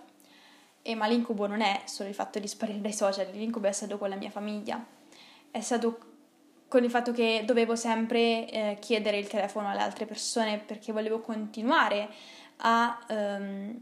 E, 0.82 0.94
ma 0.94 1.06
l'incubo 1.06 1.46
non 1.46 1.62
è 1.62 1.80
solo 1.86 2.10
il 2.10 2.14
fatto 2.14 2.38
di 2.38 2.46
sparire 2.46 2.82
dai 2.82 2.92
social, 2.92 3.28
l'incubo 3.32 3.66
è 3.66 3.72
stato 3.72 3.96
con 3.96 4.10
la 4.10 4.16
mia 4.16 4.28
famiglia, 4.28 4.84
è 5.50 5.60
stato 5.62 5.98
con 6.68 6.84
il 6.84 6.90
fatto 6.90 7.12
che 7.12 7.44
dovevo 7.46 7.76
sempre 7.76 8.46
eh, 8.50 8.76
chiedere 8.78 9.16
il 9.16 9.26
telefono 9.26 9.70
alle 9.70 9.80
altre 9.80 10.04
persone 10.04 10.58
perché 10.58 10.92
volevo 10.92 11.20
continuare 11.20 12.10
a, 12.58 13.06
um, 13.08 13.80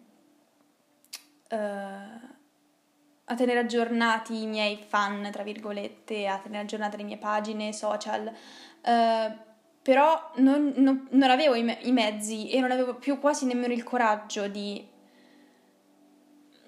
a 3.26 3.34
tenere 3.34 3.60
aggiornati 3.60 4.42
i 4.42 4.46
miei 4.46 4.76
fan, 4.86 5.28
tra 5.32 5.42
virgolette, 5.42 6.26
a 6.26 6.38
tenere 6.38 6.62
aggiornate 6.62 6.96
le 6.96 7.04
mie 7.04 7.16
pagine 7.16 7.72
social. 7.72 8.30
Uh, 8.82 9.52
però 9.84 10.30
non, 10.36 10.72
non, 10.76 11.08
non 11.10 11.30
avevo 11.30 11.54
i, 11.54 11.62
me- 11.62 11.78
i, 11.82 11.92
mezzi 11.92 12.50
e 12.50 12.60
non 12.60 12.70
avevo 12.70 12.94
più 12.94 13.18
quasi 13.18 13.44
nemmeno 13.44 13.74
il 13.74 13.84
coraggio 13.84 14.48
di 14.48 14.86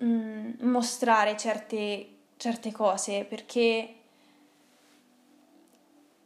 mm, 0.05 0.53
mostrare 0.61 1.35
certe, 1.37 2.09
certe 2.37 2.73
cose 2.73 3.25
perché 3.25 3.95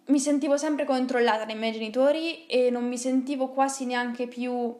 mi 0.06 0.18
sentivo 0.18 0.56
sempre 0.56 0.84
controllata 0.84 1.44
dai 1.44 1.54
miei 1.54 1.72
genitori 1.72 2.46
e 2.46 2.70
non 2.70 2.88
mi 2.88 2.98
sentivo 2.98 3.50
quasi 3.50 3.84
neanche 3.86 4.26
più 4.26 4.76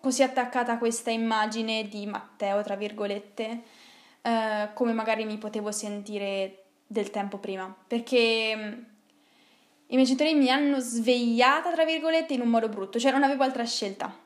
così 0.00 0.22
attaccata 0.22 0.72
a 0.72 0.78
questa 0.78 1.10
immagine 1.10 1.88
di 1.88 2.06
Matteo, 2.06 2.62
tra 2.62 2.76
virgolette, 2.76 3.62
eh, 4.26 4.70
come 4.72 4.94
magari 4.94 5.26
mi 5.26 5.36
potevo 5.36 5.70
sentire 5.70 6.62
del 6.86 7.10
tempo 7.10 7.36
prima, 7.36 7.74
perché 7.86 8.56
mm, 8.56 8.72
i 9.88 9.94
miei 9.96 10.06
genitori 10.06 10.34
mi 10.34 10.50
hanno 10.50 10.80
svegliata, 10.80 11.70
tra 11.72 11.84
virgolette, 11.84 12.32
in 12.32 12.40
un 12.40 12.48
modo 12.48 12.70
brutto, 12.70 12.98
cioè 12.98 13.12
non 13.12 13.22
avevo 13.22 13.42
altra 13.42 13.64
scelta. 13.64 14.16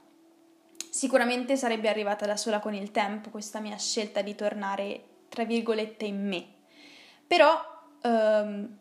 Sicuramente 0.89 1.57
sarebbe 1.57 1.89
arrivata 1.89 2.27
da 2.27 2.37
sola 2.37 2.61
con 2.61 2.75
il 2.75 2.93
tempo 2.93 3.31
questa 3.31 3.59
mia 3.59 3.77
scelta 3.77 4.23
di 4.23 4.37
tornare, 4.37 5.03
tra 5.29 5.45
virgolette, 5.45 6.05
in 6.05 6.29
me. 6.29 6.47
Però 7.27 7.61
ehm, 8.03 8.79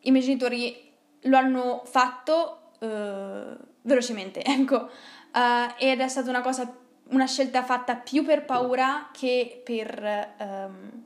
i 0.00 0.10
miei 0.10 0.24
genitori 0.24 0.92
lo 1.22 1.36
hanno 1.38 1.82
fatto 1.86 2.72
eh, 2.80 3.56
velocemente, 3.82 4.42
ecco, 4.44 4.90
uh, 5.32 5.74
ed 5.78 6.00
è 6.00 6.08
stata 6.08 6.28
una 6.28 6.42
cosa, 6.42 6.72
una 7.10 7.26
scelta 7.26 7.62
fatta 7.62 7.96
più 7.96 8.24
per 8.24 8.44
paura 8.44 9.10
che 9.12 9.62
per 9.64 10.34
ehm, 10.38 11.04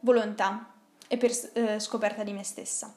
volontà 0.00 0.70
e 1.08 1.16
per 1.16 1.30
eh, 1.54 1.78
scoperta 1.78 2.22
di 2.22 2.32
me 2.32 2.42
stessa. 2.42 2.94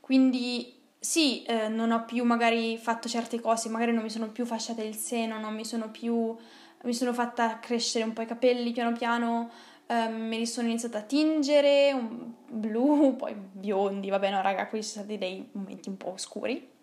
Quindi 0.00 0.74
sì, 0.98 1.44
eh, 1.44 1.68
non 1.68 1.90
ho 1.92 2.04
più 2.04 2.24
magari 2.24 2.76
fatto 2.78 3.08
certe 3.08 3.40
cose, 3.40 3.68
magari 3.68 3.92
non 3.92 4.02
mi 4.02 4.10
sono 4.10 4.28
più 4.30 4.44
fasciata 4.44 4.82
il 4.82 4.96
seno, 4.96 5.38
non 5.38 5.54
mi 5.54 5.64
sono 5.64 5.90
più 5.90 6.36
mi 6.82 6.94
sono 6.94 7.12
fatta 7.12 7.58
crescere 7.58 8.04
un 8.04 8.12
po' 8.12 8.22
i 8.22 8.26
capelli 8.26 8.70
piano 8.70 8.96
piano, 8.96 9.50
eh, 9.86 10.08
me 10.08 10.38
li 10.38 10.46
sono 10.46 10.68
iniziata 10.68 10.98
a 10.98 11.02
tingere, 11.02 11.92
un 11.92 12.32
blu, 12.46 13.16
poi 13.18 13.34
biondi, 13.34 14.10
vabbè 14.10 14.30
no 14.30 14.40
raga, 14.42 14.68
questi 14.68 14.92
sono 14.92 15.04
stati 15.04 15.18
dei 15.18 15.48
momenti 15.52 15.88
un 15.88 15.96
po' 15.96 16.12
oscuri 16.12 16.76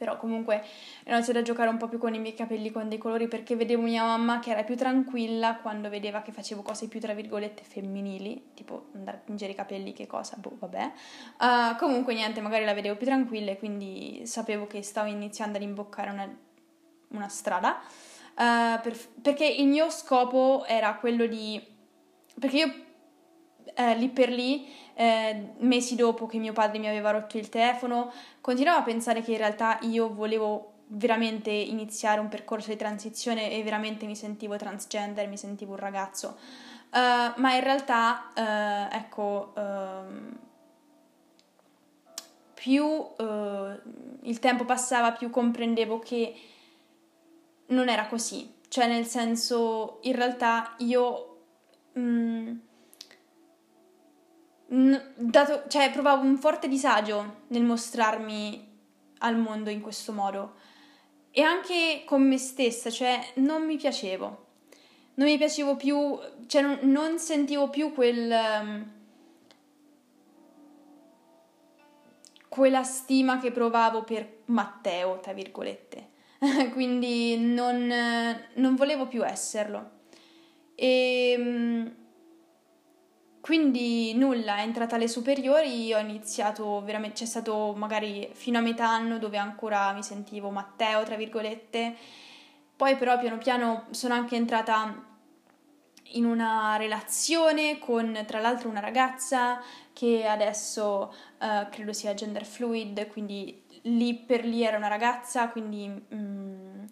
però 0.00 0.16
comunque 0.16 0.64
ho 1.08 1.12
iniziato 1.12 1.40
a 1.40 1.42
giocare 1.42 1.68
un 1.68 1.76
po' 1.76 1.86
più 1.86 1.98
con 1.98 2.14
i 2.14 2.18
miei 2.18 2.32
capelli 2.32 2.72
con 2.72 2.88
dei 2.88 2.96
colori 2.96 3.28
perché 3.28 3.54
vedevo 3.54 3.82
mia 3.82 4.02
mamma 4.02 4.38
che 4.38 4.48
era 4.48 4.62
più 4.62 4.74
tranquilla 4.74 5.56
quando 5.56 5.90
vedeva 5.90 6.22
che 6.22 6.32
facevo 6.32 6.62
cose 6.62 6.88
più 6.88 7.00
tra 7.00 7.12
virgolette 7.12 7.62
femminili, 7.62 8.52
tipo 8.54 8.86
andare 8.94 9.18
a 9.18 9.20
tingere 9.20 9.52
i 9.52 9.54
capelli, 9.54 9.92
che 9.92 10.06
cosa, 10.06 10.36
boh, 10.38 10.56
vabbè. 10.58 10.92
Uh, 11.38 11.76
comunque 11.76 12.14
niente, 12.14 12.40
magari 12.40 12.64
la 12.64 12.72
vedevo 12.72 12.96
più 12.96 13.04
tranquilla 13.04 13.50
e 13.50 13.58
quindi 13.58 14.22
sapevo 14.24 14.66
che 14.66 14.82
stavo 14.82 15.10
iniziando 15.10 15.58
ad 15.58 15.64
imboccare 15.64 16.08
una, 16.08 16.34
una 17.08 17.28
strada. 17.28 17.78
Uh, 18.30 18.80
per, 18.80 18.96
perché 19.20 19.44
il 19.44 19.66
mio 19.66 19.90
scopo 19.90 20.64
era 20.64 20.94
quello 20.94 21.26
di... 21.26 21.62
perché 22.38 22.56
io 22.56 22.72
eh, 23.74 23.94
lì 23.96 24.08
per 24.08 24.28
lì, 24.30 24.68
eh, 24.94 25.52
mesi 25.58 25.94
dopo 25.96 26.26
che 26.26 26.38
mio 26.38 26.52
padre 26.52 26.78
mi 26.78 26.88
aveva 26.88 27.10
rotto 27.10 27.38
il 27.38 27.48
telefono, 27.48 28.12
continuavo 28.40 28.80
a 28.80 28.82
pensare 28.82 29.22
che 29.22 29.32
in 29.32 29.38
realtà 29.38 29.78
io 29.82 30.12
volevo 30.12 30.72
veramente 30.92 31.50
iniziare 31.50 32.20
un 32.20 32.28
percorso 32.28 32.70
di 32.70 32.76
transizione 32.76 33.50
e 33.50 33.62
veramente 33.62 34.06
mi 34.06 34.16
sentivo 34.16 34.56
transgender, 34.56 35.28
mi 35.28 35.36
sentivo 35.36 35.72
un 35.72 35.78
ragazzo. 35.78 36.36
Uh, 36.90 37.40
ma 37.40 37.54
in 37.54 37.62
realtà, 37.62 38.32
uh, 38.34 38.94
ecco, 38.94 39.52
uh, 39.54 40.36
più 42.54 43.06
il 44.22 44.38
tempo 44.38 44.64
passava, 44.64 45.12
più 45.12 45.30
comprendevo 45.30 45.98
che 46.00 46.34
non 47.66 47.88
era 47.88 48.06
così. 48.06 48.58
Cioè, 48.68 48.86
nel 48.86 49.06
senso, 49.06 49.98
in 50.02 50.14
realtà 50.14 50.74
io... 50.78 51.26
Mh, 51.92 52.52
dato, 54.70 55.64
cioè, 55.68 55.90
provavo 55.90 56.22
un 56.22 56.38
forte 56.38 56.68
disagio 56.68 57.42
nel 57.48 57.62
mostrarmi 57.62 58.68
al 59.18 59.36
mondo 59.36 59.68
in 59.70 59.80
questo 59.80 60.12
modo 60.12 60.54
e 61.32 61.42
anche 61.42 62.02
con 62.06 62.22
me 62.22 62.38
stessa, 62.38 62.90
cioè 62.90 63.20
non 63.36 63.64
mi 63.64 63.76
piacevo. 63.76 64.46
Non 65.14 65.26
mi 65.28 65.36
piacevo 65.36 65.76
più, 65.76 66.18
cioè 66.46 66.62
non, 66.62 66.78
non 66.82 67.18
sentivo 67.18 67.68
più 67.68 67.92
quel 67.92 68.30
um, 68.30 68.92
quella 72.48 72.82
stima 72.82 73.38
che 73.38 73.52
provavo 73.52 74.02
per 74.02 74.42
Matteo, 74.46 75.20
tra 75.20 75.32
virgolette. 75.32 76.08
Quindi 76.72 77.38
non, 77.38 77.86
non 78.54 78.74
volevo 78.74 79.06
più 79.06 79.24
esserlo. 79.24 79.98
E 80.74 81.36
um, 81.38 81.94
quindi 83.50 84.14
nulla, 84.14 84.58
è 84.58 84.60
entrata 84.60 84.94
alle 84.94 85.08
superiori, 85.08 85.92
ho 85.92 85.98
iniziato 85.98 86.84
veramente, 86.84 87.16
c'è 87.16 87.24
stato 87.24 87.74
magari 87.76 88.30
fino 88.32 88.58
a 88.58 88.60
metà 88.60 88.88
anno 88.88 89.18
dove 89.18 89.38
ancora 89.38 89.92
mi 89.92 90.04
sentivo 90.04 90.50
Matteo, 90.50 91.02
tra 91.02 91.16
virgolette, 91.16 91.96
poi 92.76 92.94
però 92.94 93.18
piano 93.18 93.38
piano 93.38 93.86
sono 93.90 94.14
anche 94.14 94.36
entrata 94.36 95.04
in 96.12 96.26
una 96.26 96.76
relazione 96.76 97.80
con 97.80 98.22
tra 98.24 98.38
l'altro 98.38 98.68
una 98.68 98.78
ragazza 98.78 99.60
che 99.92 100.28
adesso 100.28 101.12
uh, 101.40 101.68
credo 101.70 101.92
sia 101.92 102.14
gender 102.14 102.46
fluid, 102.46 103.08
quindi 103.08 103.64
lì 103.82 104.14
per 104.14 104.44
lì 104.44 104.62
era 104.62 104.76
una 104.76 104.86
ragazza, 104.86 105.48
quindi 105.48 105.88
mm, 105.88 106.84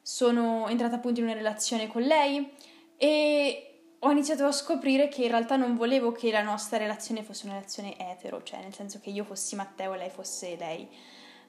sono 0.00 0.68
entrata 0.68 0.94
appunto 0.94 1.18
in 1.18 1.26
una 1.26 1.34
relazione 1.34 1.88
con 1.88 2.02
lei. 2.02 2.52
E 2.96 3.67
ho 4.00 4.10
iniziato 4.10 4.44
a 4.44 4.52
scoprire 4.52 5.08
che 5.08 5.24
in 5.24 5.30
realtà 5.30 5.56
non 5.56 5.74
volevo 5.74 6.12
che 6.12 6.30
la 6.30 6.42
nostra 6.42 6.78
relazione 6.78 7.22
fosse 7.22 7.46
una 7.46 7.54
relazione 7.54 7.98
etero, 7.98 8.42
cioè 8.42 8.60
nel 8.60 8.74
senso 8.74 9.00
che 9.00 9.10
io 9.10 9.24
fossi 9.24 9.56
Matteo 9.56 9.94
e 9.94 9.98
lei 9.98 10.10
fosse 10.10 10.56
lei. 10.56 10.88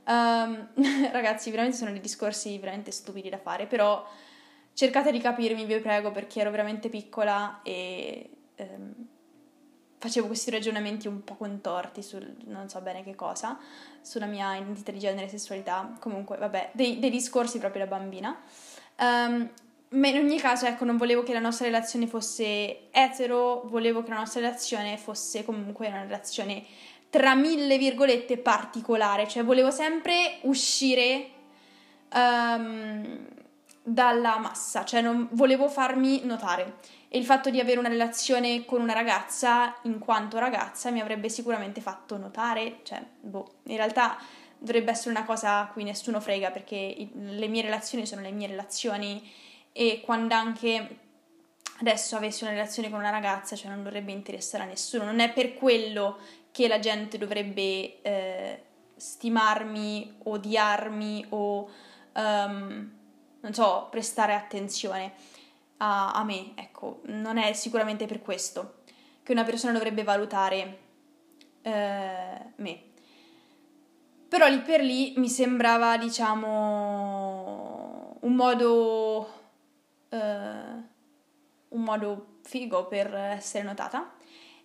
Um, 0.05 0.69
ragazzi, 1.11 1.51
veramente 1.51 1.77
sono 1.77 1.91
dei 1.91 1.99
discorsi 1.99 2.57
veramente 2.57 2.91
stupidi 2.91 3.29
da 3.29 3.37
fare, 3.37 3.67
però 3.67 4.03
cercate 4.73 5.11
di 5.11 5.19
capirmi, 5.19 5.65
vi 5.65 5.79
prego, 5.79 6.11
perché 6.11 6.39
ero 6.39 6.49
veramente 6.49 6.89
piccola 6.89 7.61
e 7.61 8.29
um, 8.57 9.07
facevo 9.99 10.25
questi 10.25 10.49
ragionamenti 10.49 11.07
un 11.07 11.23
po' 11.23 11.35
contorti 11.35 12.01
sul 12.01 12.35
non 12.45 12.67
so 12.67 12.81
bene 12.81 13.03
che 13.03 13.13
cosa, 13.13 13.59
sulla 14.01 14.25
mia 14.25 14.55
identità 14.55 14.91
di 14.91 14.99
genere 14.99 15.27
e 15.27 15.29
sessualità, 15.29 15.93
comunque, 15.99 16.37
vabbè, 16.37 16.71
dei, 16.73 16.97
dei 16.97 17.11
discorsi 17.11 17.59
proprio 17.59 17.85
da 17.85 17.95
bambina. 17.95 18.41
Um, 18.97 19.51
ma 19.89 20.07
in 20.07 20.17
ogni 20.17 20.39
caso, 20.39 20.65
ecco, 20.65 20.85
non 20.85 20.97
volevo 20.97 21.23
che 21.23 21.33
la 21.33 21.39
nostra 21.39 21.65
relazione 21.65 22.05
fosse 22.05 22.91
etero, 22.91 23.63
volevo 23.65 24.03
che 24.03 24.09
la 24.09 24.17
nostra 24.17 24.41
relazione 24.41 24.97
fosse 24.97 25.43
comunque 25.43 25.87
una 25.87 26.01
relazione 26.03 26.63
tra 27.09 27.33
mille 27.33 27.77
virgolette 27.77 28.37
particolare, 28.37 29.27
cioè 29.27 29.43
volevo 29.43 29.71
sempre 29.71 30.37
uscire 30.41 31.29
um, 32.13 33.27
dalla 33.81 34.37
massa, 34.37 34.85
cioè 34.85 35.01
non 35.01 35.27
volevo 35.31 35.67
farmi 35.67 36.23
notare. 36.23 36.77
E 37.07 37.17
il 37.17 37.25
fatto 37.25 37.49
di 37.49 37.59
avere 37.59 37.79
una 37.79 37.89
relazione 37.89 38.65
con 38.65 38.81
una 38.81 38.93
ragazza, 38.93 39.75
in 39.83 39.97
quanto 39.97 40.37
ragazza, 40.37 40.91
mi 40.91 41.01
avrebbe 41.01 41.29
sicuramente 41.29 41.81
fatto 41.81 42.15
notare, 42.17 42.81
cioè, 42.83 43.03
boh, 43.19 43.53
in 43.63 43.77
realtà 43.77 44.17
dovrebbe 44.59 44.91
essere 44.91 45.09
una 45.09 45.25
cosa 45.25 45.61
a 45.61 45.67
cui 45.67 45.83
nessuno 45.83 46.19
frega 46.19 46.51
perché 46.51 47.09
le 47.13 47.47
mie 47.47 47.63
relazioni 47.63 48.05
sono 48.05 48.21
le 48.21 48.31
mie 48.31 48.47
relazioni 48.47 49.27
e 49.71 50.01
quando 50.03 50.33
anche 50.33 50.97
adesso 51.79 52.15
avessi 52.15 52.43
una 52.43 52.51
relazione 52.51 52.89
con 52.89 52.99
una 52.99 53.09
ragazza, 53.09 53.55
cioè 53.55 53.69
non 53.71 53.83
dovrebbe 53.83 54.11
interessare 54.11 54.63
a 54.63 54.67
nessuno, 54.67 55.05
non 55.05 55.19
è 55.19 55.31
per 55.31 55.53
quello 55.53 56.17
che 56.51 56.67
la 56.67 56.79
gente 56.79 57.17
dovrebbe 57.17 58.01
eh, 58.01 58.63
stimarmi, 58.95 60.17
odiarmi 60.23 61.27
o 61.29 61.69
um, 62.13 62.91
non 63.41 63.53
so, 63.53 63.87
prestare 63.89 64.33
attenzione 64.33 65.13
a, 65.77 66.11
a 66.11 66.23
me, 66.23 66.51
ecco, 66.55 66.99
non 67.05 67.37
è 67.37 67.53
sicuramente 67.53 68.05
per 68.05 68.21
questo 68.21 68.79
che 69.23 69.31
una 69.31 69.43
persona 69.43 69.71
dovrebbe 69.73 70.03
valutare 70.03 70.79
eh, 71.61 72.51
me. 72.55 72.83
Però 74.27 74.47
lì 74.47 74.59
per 74.59 74.81
lì 74.81 75.13
mi 75.17 75.29
sembrava, 75.29 75.97
diciamo, 75.97 76.47
un 78.19 78.35
modo, 78.35 79.38
eh, 80.09 80.97
un 81.69 81.81
modo 81.81 82.37
figo 82.43 82.87
per 82.87 83.13
essere 83.13 83.63
notata. 83.63 84.13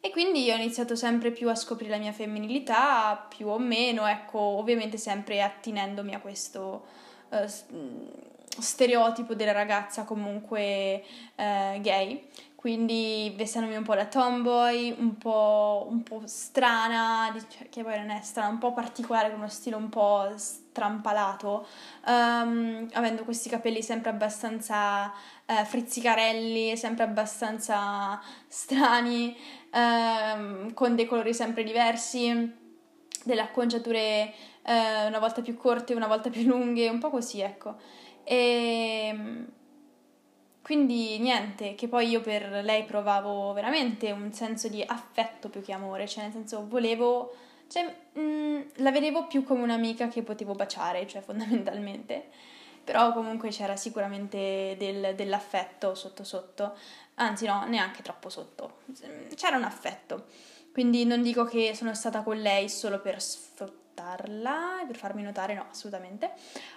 E 0.01 0.11
quindi 0.11 0.51
ho 0.51 0.55
iniziato 0.55 0.97
sempre 0.97 1.31
più 1.31 1.49
a 1.49 1.55
scoprire 1.55 1.93
la 1.93 1.99
mia 1.99 2.13
femminilità, 2.13 3.27
più 3.35 3.49
o 3.49 3.59
meno, 3.59 4.07
ecco, 4.07 4.39
ovviamente 4.39 4.99
sempre 4.99 5.41
attinendomi 5.41 6.15
a 6.15 6.21
questo 6.21 6.85
eh, 7.31 7.49
stereotipo 8.59 9.35
della 9.35 9.53
ragazza 9.53 10.05
comunque 10.05 11.03
eh, 11.35 11.79
gay 11.81 12.29
quindi 12.65 13.31
vestendomi 13.37 13.77
un 13.77 13.83
po' 13.83 13.95
da 13.95 14.07
tomboy, 14.07 14.95
un 14.99 15.19
po', 15.19 15.87
un 15.91 16.03
po 16.03 16.23
strana, 16.25 17.31
cioè, 17.51 17.69
che 17.69 17.83
poi 17.83 17.99
non 17.99 18.09
è 18.09 18.23
strana, 18.23 18.49
un 18.49 18.57
po' 18.57 18.73
particolare, 18.73 19.29
con 19.29 19.41
uno 19.41 19.51
stile 19.51 19.77
un 19.77 19.91
po' 19.91 20.33
strampalato, 20.37 21.67
um, 22.07 22.89
avendo 22.95 23.25
questi 23.25 23.51
capelli 23.51 23.83
sempre 23.83 24.09
abbastanza 24.09 25.13
uh, 25.45 25.65
frizzicarelli, 25.67 26.75
sempre 26.79 27.05
abbastanza 27.05 28.19
strani, 28.49 29.37
um, 29.75 30.73
con 30.73 30.95
dei 30.95 31.05
colori 31.05 31.35
sempre 31.35 31.65
diversi, 31.65 32.51
delle 33.25 33.43
acconciature 33.43 34.33
uh, 34.63 35.07
una 35.07 35.19
volta 35.19 35.43
più 35.43 35.55
corte, 35.55 35.93
una 35.93 36.07
volta 36.07 36.31
più 36.31 36.47
lunghe, 36.47 36.89
un 36.89 36.99
po' 36.99 37.11
così, 37.11 37.41
ecco. 37.43 37.77
E 38.25 39.53
quindi 40.65 41.19
niente, 41.19 41.75
che 41.75 41.89
poi 41.89 42.09
io 42.09 42.23
per 42.23 42.65
lei 42.65 42.85
provavo 42.85 43.53
veramente 43.53 44.11
un 44.13 44.33
senso 44.33 44.69
di 44.69 44.83
affetto 44.83 45.51
più 45.51 45.61
che 45.61 45.75
amore, 45.75 46.09
cioè 46.09 46.23
nel 46.23 46.33
senso 46.33 46.67
volevo, 46.67 47.35
cioè 47.69 47.85
mh, 48.13 48.19
mm, 48.19 48.61
la 48.77 48.91
vedevo 48.91 49.27
più 49.27 49.45
come 49.45 49.63
un'amica 49.63 50.09
che 50.09 50.23
potevo 50.23 50.55
baciare, 50.55 51.07
cioè 51.07 51.21
fondamentalmente, 51.23 52.31
però 52.83 53.13
comunque 53.13 53.51
c'era 53.51 53.77
sicuramente 53.77 54.75
del, 54.79 55.15
dell'affetto 55.15 55.95
sotto 55.95 56.25
sotto, 56.25 56.75
anzi 57.17 57.45
no, 57.45 57.67
neanche 57.67 58.01
troppo 58.01 58.31
sotto, 58.31 58.79
c'era 59.35 59.59
un 59.59 59.65
affetto, 59.65 60.29
quindi 60.73 61.05
non 61.05 61.21
dico 61.21 61.45
che 61.45 61.75
sono 61.75 61.93
stata 61.95 62.23
con 62.23 62.39
lei 62.39 62.71
solo 62.71 63.03
per 63.03 63.21
sfruttarla, 63.21 64.85
per 64.87 64.97
farmi 64.97 65.21
notare, 65.21 65.53
no, 65.53 65.67
assolutamente, 65.71 66.33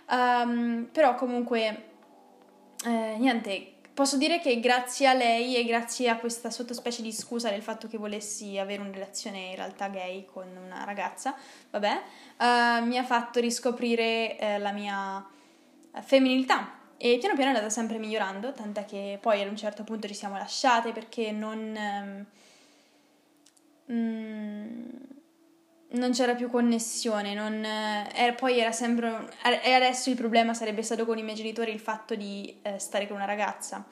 um, 0.10 0.90
però 0.92 1.16
comunque... 1.16 1.96
Eh, 2.86 3.16
niente, 3.18 3.77
Posso 3.98 4.16
dire 4.16 4.40
che 4.40 4.60
grazie 4.60 5.08
a 5.08 5.14
lei 5.14 5.56
e 5.56 5.66
grazie 5.66 6.08
a 6.08 6.18
questa 6.18 6.52
sottospecie 6.52 7.02
di 7.02 7.12
scusa 7.12 7.50
del 7.50 7.64
fatto 7.64 7.88
che 7.88 7.98
volessi 7.98 8.60
avere 8.60 8.80
una 8.80 8.92
relazione 8.92 9.40
in 9.40 9.56
realtà 9.56 9.88
gay 9.88 10.24
con 10.24 10.46
una 10.56 10.84
ragazza, 10.84 11.34
vabbè, 11.72 12.02
uh, 12.38 12.86
mi 12.86 13.00
ha 13.00 13.04
fatto 13.04 13.40
riscoprire 13.40 14.38
uh, 14.40 14.62
la 14.62 14.72
mia 14.72 15.28
femminilità. 16.04 16.74
E 16.96 17.18
piano 17.18 17.34
piano 17.34 17.50
è 17.50 17.56
andata 17.56 17.72
sempre 17.72 17.98
migliorando, 17.98 18.52
tant'è 18.52 18.86
che 18.86 19.18
poi 19.20 19.42
ad 19.42 19.50
un 19.50 19.58
certo 19.58 19.84
punto 19.84 20.08
ci 20.08 20.14
siamo 20.14 20.38
lasciate 20.38 20.92
perché 20.92 21.32
non... 21.32 22.26
Um, 23.88 23.96
mm, 23.96 24.86
non 25.90 26.12
c'era 26.12 26.36
più 26.36 26.50
connessione, 26.50 27.34
non, 27.34 27.64
eh, 27.64 28.34
poi 28.34 28.60
era 28.60 28.72
sempre... 28.72 29.30
E 29.64 29.72
adesso 29.72 30.10
il 30.10 30.16
problema 30.16 30.54
sarebbe 30.54 30.82
stato 30.82 31.06
con 31.06 31.18
i 31.18 31.24
miei 31.24 31.36
genitori 31.36 31.72
il 31.72 31.80
fatto 31.80 32.16
di 32.16 32.58
eh, 32.62 32.78
stare 32.80 33.08
con 33.08 33.16
una 33.16 33.26
ragazza. 33.26 33.86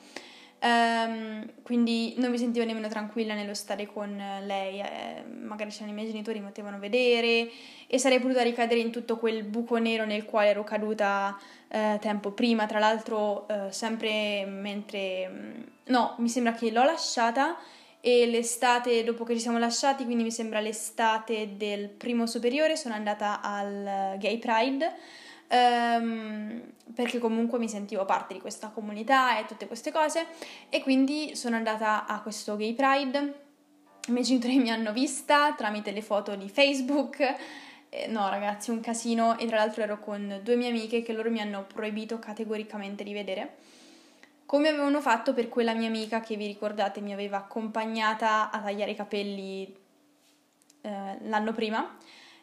Um, 0.57 1.45
quindi 1.61 2.15
non 2.17 2.31
mi 2.31 2.39
sentivo 2.39 2.65
nemmeno 2.65 2.87
tranquilla 2.87 3.35
nello 3.35 3.53
stare 3.53 3.85
con 3.85 4.15
lei, 4.45 4.79
eh, 4.79 5.23
magari 5.23 5.69
c'erano 5.69 5.91
i 5.91 5.93
miei 5.93 6.07
genitori, 6.07 6.39
mi 6.39 6.47
potevano 6.47 6.79
vedere 6.79 7.51
e 7.85 7.99
sarei 7.99 8.19
potuta 8.19 8.41
ricadere 8.41 8.79
in 8.79 8.89
tutto 8.89 9.17
quel 9.17 9.43
buco 9.43 9.77
nero 9.77 10.05
nel 10.05 10.25
quale 10.25 10.49
ero 10.49 10.63
caduta 10.63 11.37
eh, 11.67 11.99
tempo 12.01 12.31
prima, 12.31 12.65
tra 12.65 12.79
l'altro 12.79 13.47
eh, 13.47 13.71
sempre 13.71 14.45
mentre... 14.45 15.29
Mm, 15.29 15.61
no, 15.87 16.15
mi 16.17 16.29
sembra 16.29 16.53
che 16.53 16.71
l'ho 16.71 16.83
lasciata 16.83 17.57
e 18.05 18.27
l'estate 18.27 19.03
dopo 19.03 19.23
che 19.23 19.33
ci 19.33 19.39
siamo 19.39 19.57
lasciati, 19.57 20.05
quindi 20.05 20.21
mi 20.21 20.31
sembra 20.31 20.59
l'estate 20.59 21.57
del 21.57 21.89
primo 21.89 22.27
superiore, 22.27 22.77
sono 22.77 22.93
andata 22.93 23.41
al 23.41 24.15
Gay 24.19 24.37
Pride 24.37 24.93
um, 25.49 26.61
perché 26.93 27.17
comunque 27.17 27.57
mi 27.57 27.67
sentivo 27.67 28.05
parte 28.05 28.35
di 28.35 28.39
questa 28.39 28.67
comunità 28.67 29.39
e 29.39 29.45
tutte 29.45 29.65
queste 29.65 29.91
cose 29.91 30.27
e 30.69 30.83
quindi 30.83 31.35
sono 31.35 31.55
andata 31.55 32.05
a 32.05 32.21
questo 32.21 32.55
Gay 32.55 32.75
Pride. 32.75 33.33
I 34.07 34.11
miei 34.11 34.23
genitori 34.23 34.59
mi 34.59 34.69
hanno 34.69 34.93
vista 34.93 35.55
tramite 35.57 35.89
le 35.89 36.03
foto 36.03 36.35
di 36.35 36.47
Facebook. 36.47 37.21
Eh, 37.89 38.05
no, 38.05 38.29
ragazzi, 38.29 38.69
un 38.69 38.81
casino 38.81 39.35
e 39.39 39.47
tra 39.47 39.57
l'altro 39.57 39.81
ero 39.81 39.99
con 39.99 40.41
due 40.43 40.55
mie 40.55 40.69
amiche 40.69 41.01
che 41.01 41.11
loro 41.11 41.31
mi 41.31 41.41
hanno 41.41 41.65
proibito 41.65 42.19
categoricamente 42.19 43.03
di 43.03 43.13
vedere 43.13 43.55
come 44.45 44.69
avevano 44.69 45.01
fatto 45.01 45.33
per 45.33 45.49
quella 45.49 45.73
mia 45.73 45.87
amica 45.87 46.19
che 46.19 46.35
vi 46.35 46.45
ricordate 46.45 47.01
mi 47.01 47.13
aveva 47.13 47.37
accompagnata 47.37 48.51
a 48.51 48.61
tagliare 48.61 48.91
i 48.91 48.95
capelli 48.95 49.75
eh, 50.81 51.17
l'anno 51.23 51.51
prima. 51.53 51.97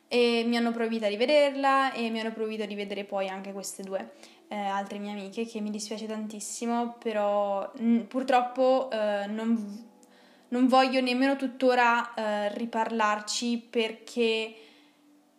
E 0.08 0.44
mi 0.46 0.58
hanno 0.58 0.72
proibita 0.72 1.08
di 1.08 1.16
vederla 1.16 1.92
e 1.92 2.10
mi 2.10 2.20
hanno 2.20 2.32
proibito 2.32 2.66
di 2.66 2.74
vedere 2.74 3.04
poi 3.04 3.28
anche 3.28 3.50
queste 3.50 3.82
due 3.82 4.10
eh, 4.52 4.54
altre 4.54 4.98
mie 4.98 5.12
amiche 5.12 5.46
che 5.46 5.60
mi 5.60 5.70
dispiace 5.70 6.06
tantissimo 6.06 6.96
però 6.98 7.72
mh, 7.74 8.00
purtroppo 8.00 8.90
eh, 8.92 9.24
non, 9.26 9.88
non, 10.48 10.66
voglio 10.66 11.00
nemmeno 11.00 11.36
tuttora 11.36 12.12
eh, 12.12 12.54
riparlarci 12.54 13.66
perché 13.70 14.54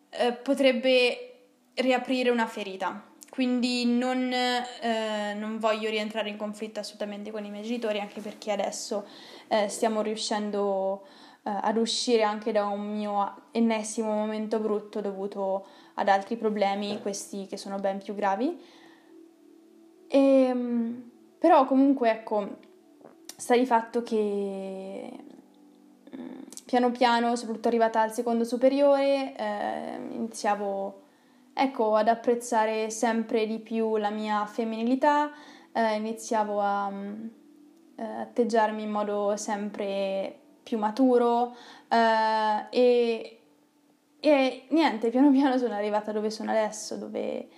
eh, 0.09 0.33
potrebbe 0.33 1.35
riaprire 1.75 2.31
una 2.31 2.47
ferita 2.47 3.11
quindi 3.33 3.83
non, 3.85 4.31
eh, 4.31 5.33
non, 5.33 5.57
voglio 5.57 5.89
rientrare 5.89 6.29
in 6.29 6.37
conflitto 6.37 6.81
assolutamente 6.81 7.31
con 7.31 7.43
i 7.43 7.49
miei 7.49 7.63
genitori, 7.63 7.99
anche 7.99 8.21
perché 8.21 8.51
adesso 8.51 9.07
eh, 9.47 9.67
stiamo 9.69 10.03
riuscendo 10.03 11.01
eh, 11.41 11.49
ad 11.49 11.77
uscire 11.77 12.21
anche 12.21 12.51
da 12.51 12.67
un 12.67 12.95
mio 12.95 13.45
ennesimo 13.49 14.13
momento 14.13 14.59
brutto 14.59 15.01
dovuto 15.01 15.65
ad 15.95 16.09
altri 16.09 16.37
problemi, 16.37 17.01
questi 17.01 17.47
che 17.47 17.57
sono 17.57 17.79
ben 17.79 17.97
più 17.97 18.13
gravi. 18.13 18.55
E, 20.07 20.19
ehm, 20.19 21.11
però 21.39 21.65
comunque 21.65 22.11
ecco, 22.11 22.57
sta 23.35 23.55
di 23.55 23.65
fatto 23.65 24.03
che 24.03 25.09
mm, 26.15 26.41
piano 26.65 26.91
piano, 26.91 27.35
soprattutto 27.35 27.67
arrivata 27.67 28.01
al 28.01 28.13
secondo 28.13 28.43
superiore, 28.43 29.35
eh, 29.35 29.95
iniziavo 30.11 31.01
ecco, 31.53 31.95
ad 31.95 32.07
apprezzare 32.07 32.89
sempre 32.89 33.45
di 33.45 33.59
più 33.59 33.97
la 33.97 34.09
mia 34.09 34.45
femminilità, 34.45 35.31
eh, 35.71 35.95
iniziavo 35.95 36.59
a 36.59 36.89
mm, 36.89 37.27
eh, 37.95 38.03
atteggiarmi 38.03 38.83
in 38.83 38.89
modo 38.89 39.35
sempre 39.37 40.39
più 40.63 40.77
maturo 40.77 41.55
eh, 41.89 42.65
e, 42.69 43.39
e, 44.19 44.65
niente, 44.69 45.09
piano 45.09 45.29
piano 45.31 45.57
sono 45.57 45.73
arrivata 45.73 46.11
dove 46.11 46.29
sono 46.29 46.51
adesso, 46.51 46.95
dove 46.95 47.49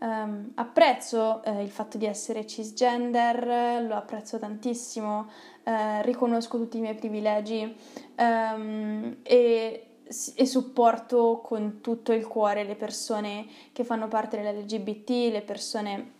um, 0.00 0.50
apprezzo 0.54 1.42
eh, 1.44 1.62
il 1.62 1.70
fatto 1.70 1.98
di 1.98 2.06
essere 2.06 2.46
cisgender, 2.46 3.84
lo 3.86 3.94
apprezzo 3.94 4.38
tantissimo, 4.38 5.28
eh, 5.62 6.02
riconosco 6.02 6.56
tutti 6.56 6.78
i 6.78 6.80
miei 6.80 6.94
privilegi 6.94 7.76
um, 8.16 9.16
e 9.22 9.89
e 10.34 10.46
supporto 10.46 11.40
con 11.42 11.80
tutto 11.80 12.12
il 12.12 12.26
cuore 12.26 12.64
le 12.64 12.74
persone 12.74 13.46
che 13.72 13.84
fanno 13.84 14.08
parte 14.08 14.40
dell'LGBT, 14.40 15.30
le 15.30 15.42
persone 15.42 16.12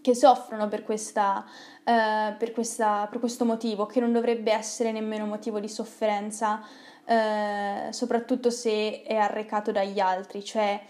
che 0.00 0.14
soffrono 0.14 0.66
per, 0.68 0.82
questa, 0.82 1.44
uh, 1.46 2.36
per, 2.36 2.52
questa, 2.52 3.06
per 3.10 3.20
questo 3.20 3.44
motivo, 3.44 3.86
che 3.86 4.00
non 4.00 4.12
dovrebbe 4.12 4.52
essere 4.52 4.92
nemmeno 4.92 5.26
motivo 5.26 5.60
di 5.60 5.68
sofferenza, 5.68 6.60
uh, 7.04 7.92
soprattutto 7.92 8.50
se 8.50 9.02
è 9.02 9.14
arrecato 9.14 9.72
dagli 9.72 10.00
altri, 10.00 10.42
cioè 10.42 10.80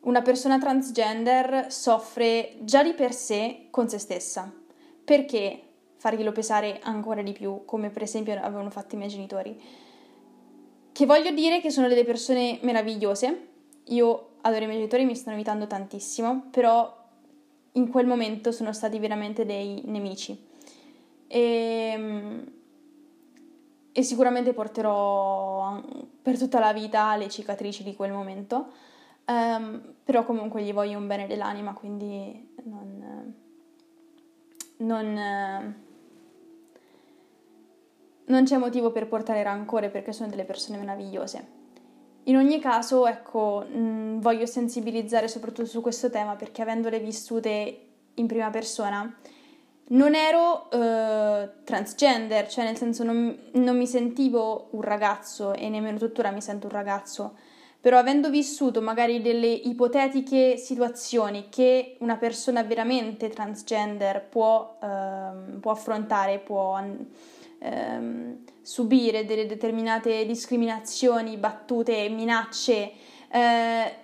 una 0.00 0.22
persona 0.22 0.58
transgender 0.58 1.70
soffre 1.70 2.56
già 2.60 2.82
di 2.82 2.94
per 2.94 3.12
sé 3.12 3.68
con 3.70 3.88
se 3.88 3.98
stessa. 3.98 4.52
Perché 5.04 5.62
farglielo 5.96 6.32
pesare 6.32 6.80
ancora 6.82 7.22
di 7.22 7.32
più, 7.32 7.64
come 7.64 7.90
per 7.90 8.02
esempio 8.02 8.34
avevano 8.34 8.70
fatto 8.70 8.94
i 8.94 8.98
miei 8.98 9.10
genitori? 9.10 9.88
Che 11.00 11.06
voglio 11.06 11.30
dire 11.30 11.62
che 11.62 11.70
sono 11.70 11.88
delle 11.88 12.04
persone 12.04 12.58
meravigliose. 12.60 13.48
io 13.84 14.32
adoro 14.42 14.64
i 14.64 14.66
miei 14.66 14.80
genitori, 14.80 15.06
mi 15.06 15.16
stanno 15.16 15.36
aiutando 15.36 15.66
tantissimo, 15.66 16.48
però 16.50 16.94
in 17.72 17.88
quel 17.88 18.06
momento 18.06 18.52
sono 18.52 18.74
stati 18.74 18.98
veramente 18.98 19.46
dei 19.46 19.80
nemici. 19.86 20.38
E, 21.26 22.44
e 23.92 24.02
sicuramente 24.02 24.52
porterò 24.52 25.80
per 26.20 26.36
tutta 26.36 26.58
la 26.58 26.74
vita 26.74 27.16
le 27.16 27.30
cicatrici 27.30 27.82
di 27.82 27.96
quel 27.96 28.12
momento, 28.12 28.66
um, 29.24 29.80
però 30.04 30.26
comunque 30.26 30.62
gli 30.62 30.74
voglio 30.74 30.98
un 30.98 31.06
bene 31.06 31.26
dell'anima, 31.26 31.72
quindi 31.72 32.52
non... 32.64 33.34
non 34.76 35.88
non 38.30 38.44
c'è 38.44 38.56
motivo 38.56 38.90
per 38.90 39.06
portare 39.06 39.42
rancore 39.42 39.90
perché 39.90 40.12
sono 40.12 40.30
delle 40.30 40.44
persone 40.44 40.78
meravigliose. 40.78 41.58
In 42.24 42.36
ogni 42.36 42.60
caso, 42.60 43.06
ecco, 43.06 43.64
mh, 43.66 44.20
voglio 44.20 44.46
sensibilizzare 44.46 45.28
soprattutto 45.28 45.68
su 45.68 45.80
questo 45.80 46.10
tema 46.10 46.36
perché 46.36 46.62
avendole 46.62 47.00
vissute 47.00 47.80
in 48.14 48.26
prima 48.26 48.50
persona, 48.50 49.14
non 49.92 50.14
ero 50.14 50.70
eh, 50.70 51.50
transgender, 51.64 52.48
cioè 52.48 52.64
nel 52.64 52.76
senso 52.76 53.02
non, 53.02 53.36
non 53.52 53.76
mi 53.76 53.86
sentivo 53.86 54.68
un 54.72 54.82
ragazzo 54.82 55.52
e 55.52 55.68
nemmeno 55.68 55.98
tuttora 55.98 56.30
mi 56.30 56.40
sento 56.40 56.66
un 56.66 56.72
ragazzo, 56.72 57.34
però 57.80 57.98
avendo 57.98 58.30
vissuto 58.30 58.80
magari 58.82 59.22
delle 59.22 59.48
ipotetiche 59.48 60.56
situazioni 60.58 61.48
che 61.48 61.96
una 62.00 62.16
persona 62.16 62.62
veramente 62.62 63.28
transgender 63.28 64.28
può, 64.28 64.76
eh, 64.80 65.58
può 65.58 65.72
affrontare, 65.72 66.38
può 66.38 66.78
ehm, 67.60 68.38
subire 68.60 69.24
delle 69.24 69.46
determinate 69.46 70.26
discriminazioni, 70.26 71.36
battute, 71.36 72.08
minacce, 72.08 72.92
eh, 73.30 73.94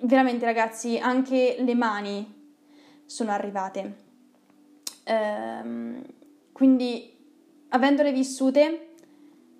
veramente 0.00 0.44
ragazzi 0.44 0.98
anche 0.98 1.56
le 1.58 1.74
mani 1.74 2.34
sono 3.04 3.30
arrivate. 3.30 4.04
Ehm, 5.04 6.02
quindi 6.52 7.14
avendole 7.68 8.12
vissute 8.12 8.88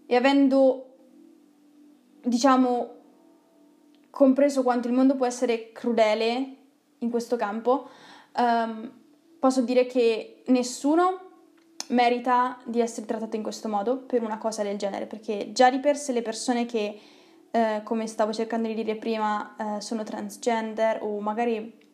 e 0.06 0.16
avendo 0.16 0.94
diciamo 2.22 2.94
compreso 4.10 4.62
quanto 4.62 4.88
il 4.88 4.94
mondo 4.94 5.14
può 5.14 5.26
essere 5.26 5.72
crudele 5.72 6.56
in 6.98 7.10
questo 7.10 7.36
campo, 7.36 7.90
um, 8.38 8.90
posso 9.38 9.60
dire 9.60 9.84
che 9.84 10.42
nessuno 10.46 11.25
merita 11.88 12.58
di 12.64 12.80
essere 12.80 13.06
trattato 13.06 13.36
in 13.36 13.42
questo 13.42 13.68
modo 13.68 13.98
per 13.98 14.22
una 14.22 14.38
cosa 14.38 14.62
del 14.62 14.76
genere, 14.76 15.06
perché 15.06 15.52
già 15.52 15.70
di 15.70 15.78
per 15.78 15.96
sé 15.96 16.12
le 16.12 16.22
persone 16.22 16.66
che, 16.66 17.00
eh, 17.50 17.80
come 17.84 18.06
stavo 18.06 18.32
cercando 18.32 18.68
di 18.68 18.74
dire 18.74 18.96
prima, 18.96 19.76
eh, 19.76 19.80
sono 19.80 20.02
transgender 20.02 20.98
o 21.02 21.20
magari 21.20 21.84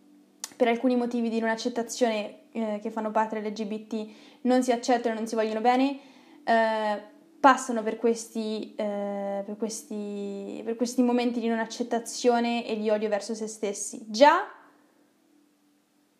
per 0.56 0.68
alcuni 0.68 0.96
motivi 0.96 1.28
di 1.28 1.40
non 1.40 1.50
accettazione 1.50 2.42
eh, 2.52 2.78
che 2.80 2.90
fanno 2.90 3.10
parte 3.10 3.40
dell'LGBT 3.40 4.08
non 4.42 4.62
si 4.62 4.72
accettano 4.72 5.14
e 5.14 5.18
non 5.18 5.26
si 5.26 5.34
vogliono 5.34 5.60
bene, 5.60 5.98
eh, 6.44 7.02
passano 7.40 7.82
per 7.82 7.96
questi, 7.96 8.74
eh, 8.76 9.42
per, 9.44 9.56
questi, 9.56 10.60
per 10.64 10.76
questi 10.76 11.02
momenti 11.02 11.40
di 11.40 11.48
non 11.48 11.58
accettazione 11.58 12.66
e 12.66 12.78
di 12.78 12.88
odio 12.90 13.08
verso 13.08 13.34
se 13.34 13.46
stessi, 13.46 14.04
già 14.06 14.48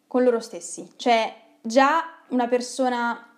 con 0.07 0.25
loro 0.25 0.41
stessi, 0.41 0.91
cioè 0.97 1.33
già 1.61 2.03
una 2.29 2.49
persona 2.49 3.32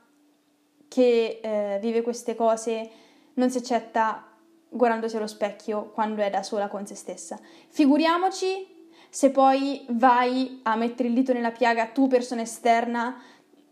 che 0.95 1.41
eh, 1.43 1.79
vive 1.81 2.03
queste 2.03 2.37
cose 2.37 2.89
non 3.35 3.51
si 3.51 3.59
accetta 3.59 4.29
guardandosi 4.69 5.17
allo 5.17 5.27
specchio 5.27 5.91
quando 5.91 6.23
è 6.23 6.31
da 6.31 6.45
sola 6.45 6.69
con 6.69 6.87
se 6.87 6.95
stessa. 6.95 7.37
Figuriamoci 7.69 8.93
se 9.11 9.33
poi 9.33 9.85
vai 9.89 10.61
a 10.63 10.77
mettere 10.77 11.09
il 11.09 11.15
dito 11.15 11.33
nella 11.33 11.51
piaga 11.51 11.87
tu, 11.87 12.07
persona 12.07 12.43
esterna, 12.43 13.21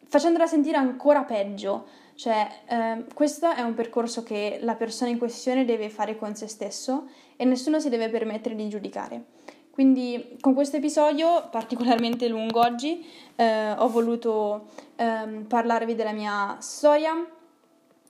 facendola 0.08 0.48
sentire 0.48 0.78
ancora 0.78 1.22
peggio. 1.22 1.86
Cioè, 2.16 2.48
eh, 2.66 3.04
questo 3.14 3.52
è 3.52 3.60
un 3.60 3.74
percorso 3.74 4.24
che 4.24 4.58
la 4.60 4.74
persona 4.74 5.12
in 5.12 5.18
questione 5.18 5.64
deve 5.64 5.90
fare 5.90 6.16
con 6.16 6.34
se 6.34 6.48
stesso 6.48 7.06
e 7.36 7.44
nessuno 7.44 7.78
si 7.78 7.88
deve 7.88 8.08
permettere 8.08 8.56
di 8.56 8.68
giudicare. 8.68 9.26
Quindi 9.72 10.36
con 10.38 10.52
questo 10.52 10.76
episodio 10.76 11.48
particolarmente 11.50 12.28
lungo 12.28 12.60
oggi 12.60 13.02
eh, 13.36 13.72
ho 13.72 13.88
voluto 13.88 14.66
eh, 14.96 15.44
parlarvi 15.48 15.94
della 15.94 16.12
mia 16.12 16.58
storia 16.60 17.14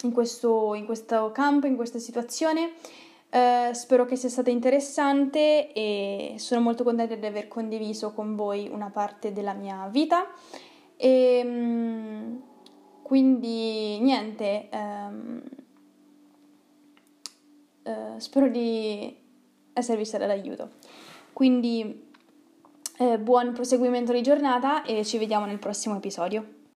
in 0.02 0.12
questo, 0.12 0.74
in 0.74 0.84
questo 0.84 1.30
campo, 1.30 1.68
in 1.68 1.76
questa 1.76 2.00
situazione. 2.00 2.72
Eh, 3.30 3.70
spero 3.74 4.04
che 4.06 4.16
sia 4.16 4.28
stata 4.28 4.50
interessante 4.50 5.72
e 5.72 6.34
sono 6.38 6.60
molto 6.60 6.82
contenta 6.82 7.14
di 7.14 7.26
aver 7.26 7.46
condiviso 7.46 8.12
con 8.12 8.34
voi 8.34 8.68
una 8.68 8.90
parte 8.90 9.32
della 9.32 9.52
mia 9.52 9.88
vita. 9.88 10.26
E 10.96 11.42
mm, 11.44 12.36
quindi 13.02 14.00
niente, 14.00 14.68
ehm, 14.68 15.42
eh, 17.84 18.14
spero 18.18 18.48
di 18.48 19.16
esservi 19.72 20.04
stata 20.04 20.26
d'aiuto. 20.26 20.70
Quindi 21.42 22.08
eh, 22.98 23.18
buon 23.18 23.52
proseguimento 23.52 24.12
di 24.12 24.22
giornata 24.22 24.84
e 24.84 25.04
ci 25.04 25.18
vediamo 25.18 25.44
nel 25.44 25.58
prossimo 25.58 25.96
episodio. 25.96 26.61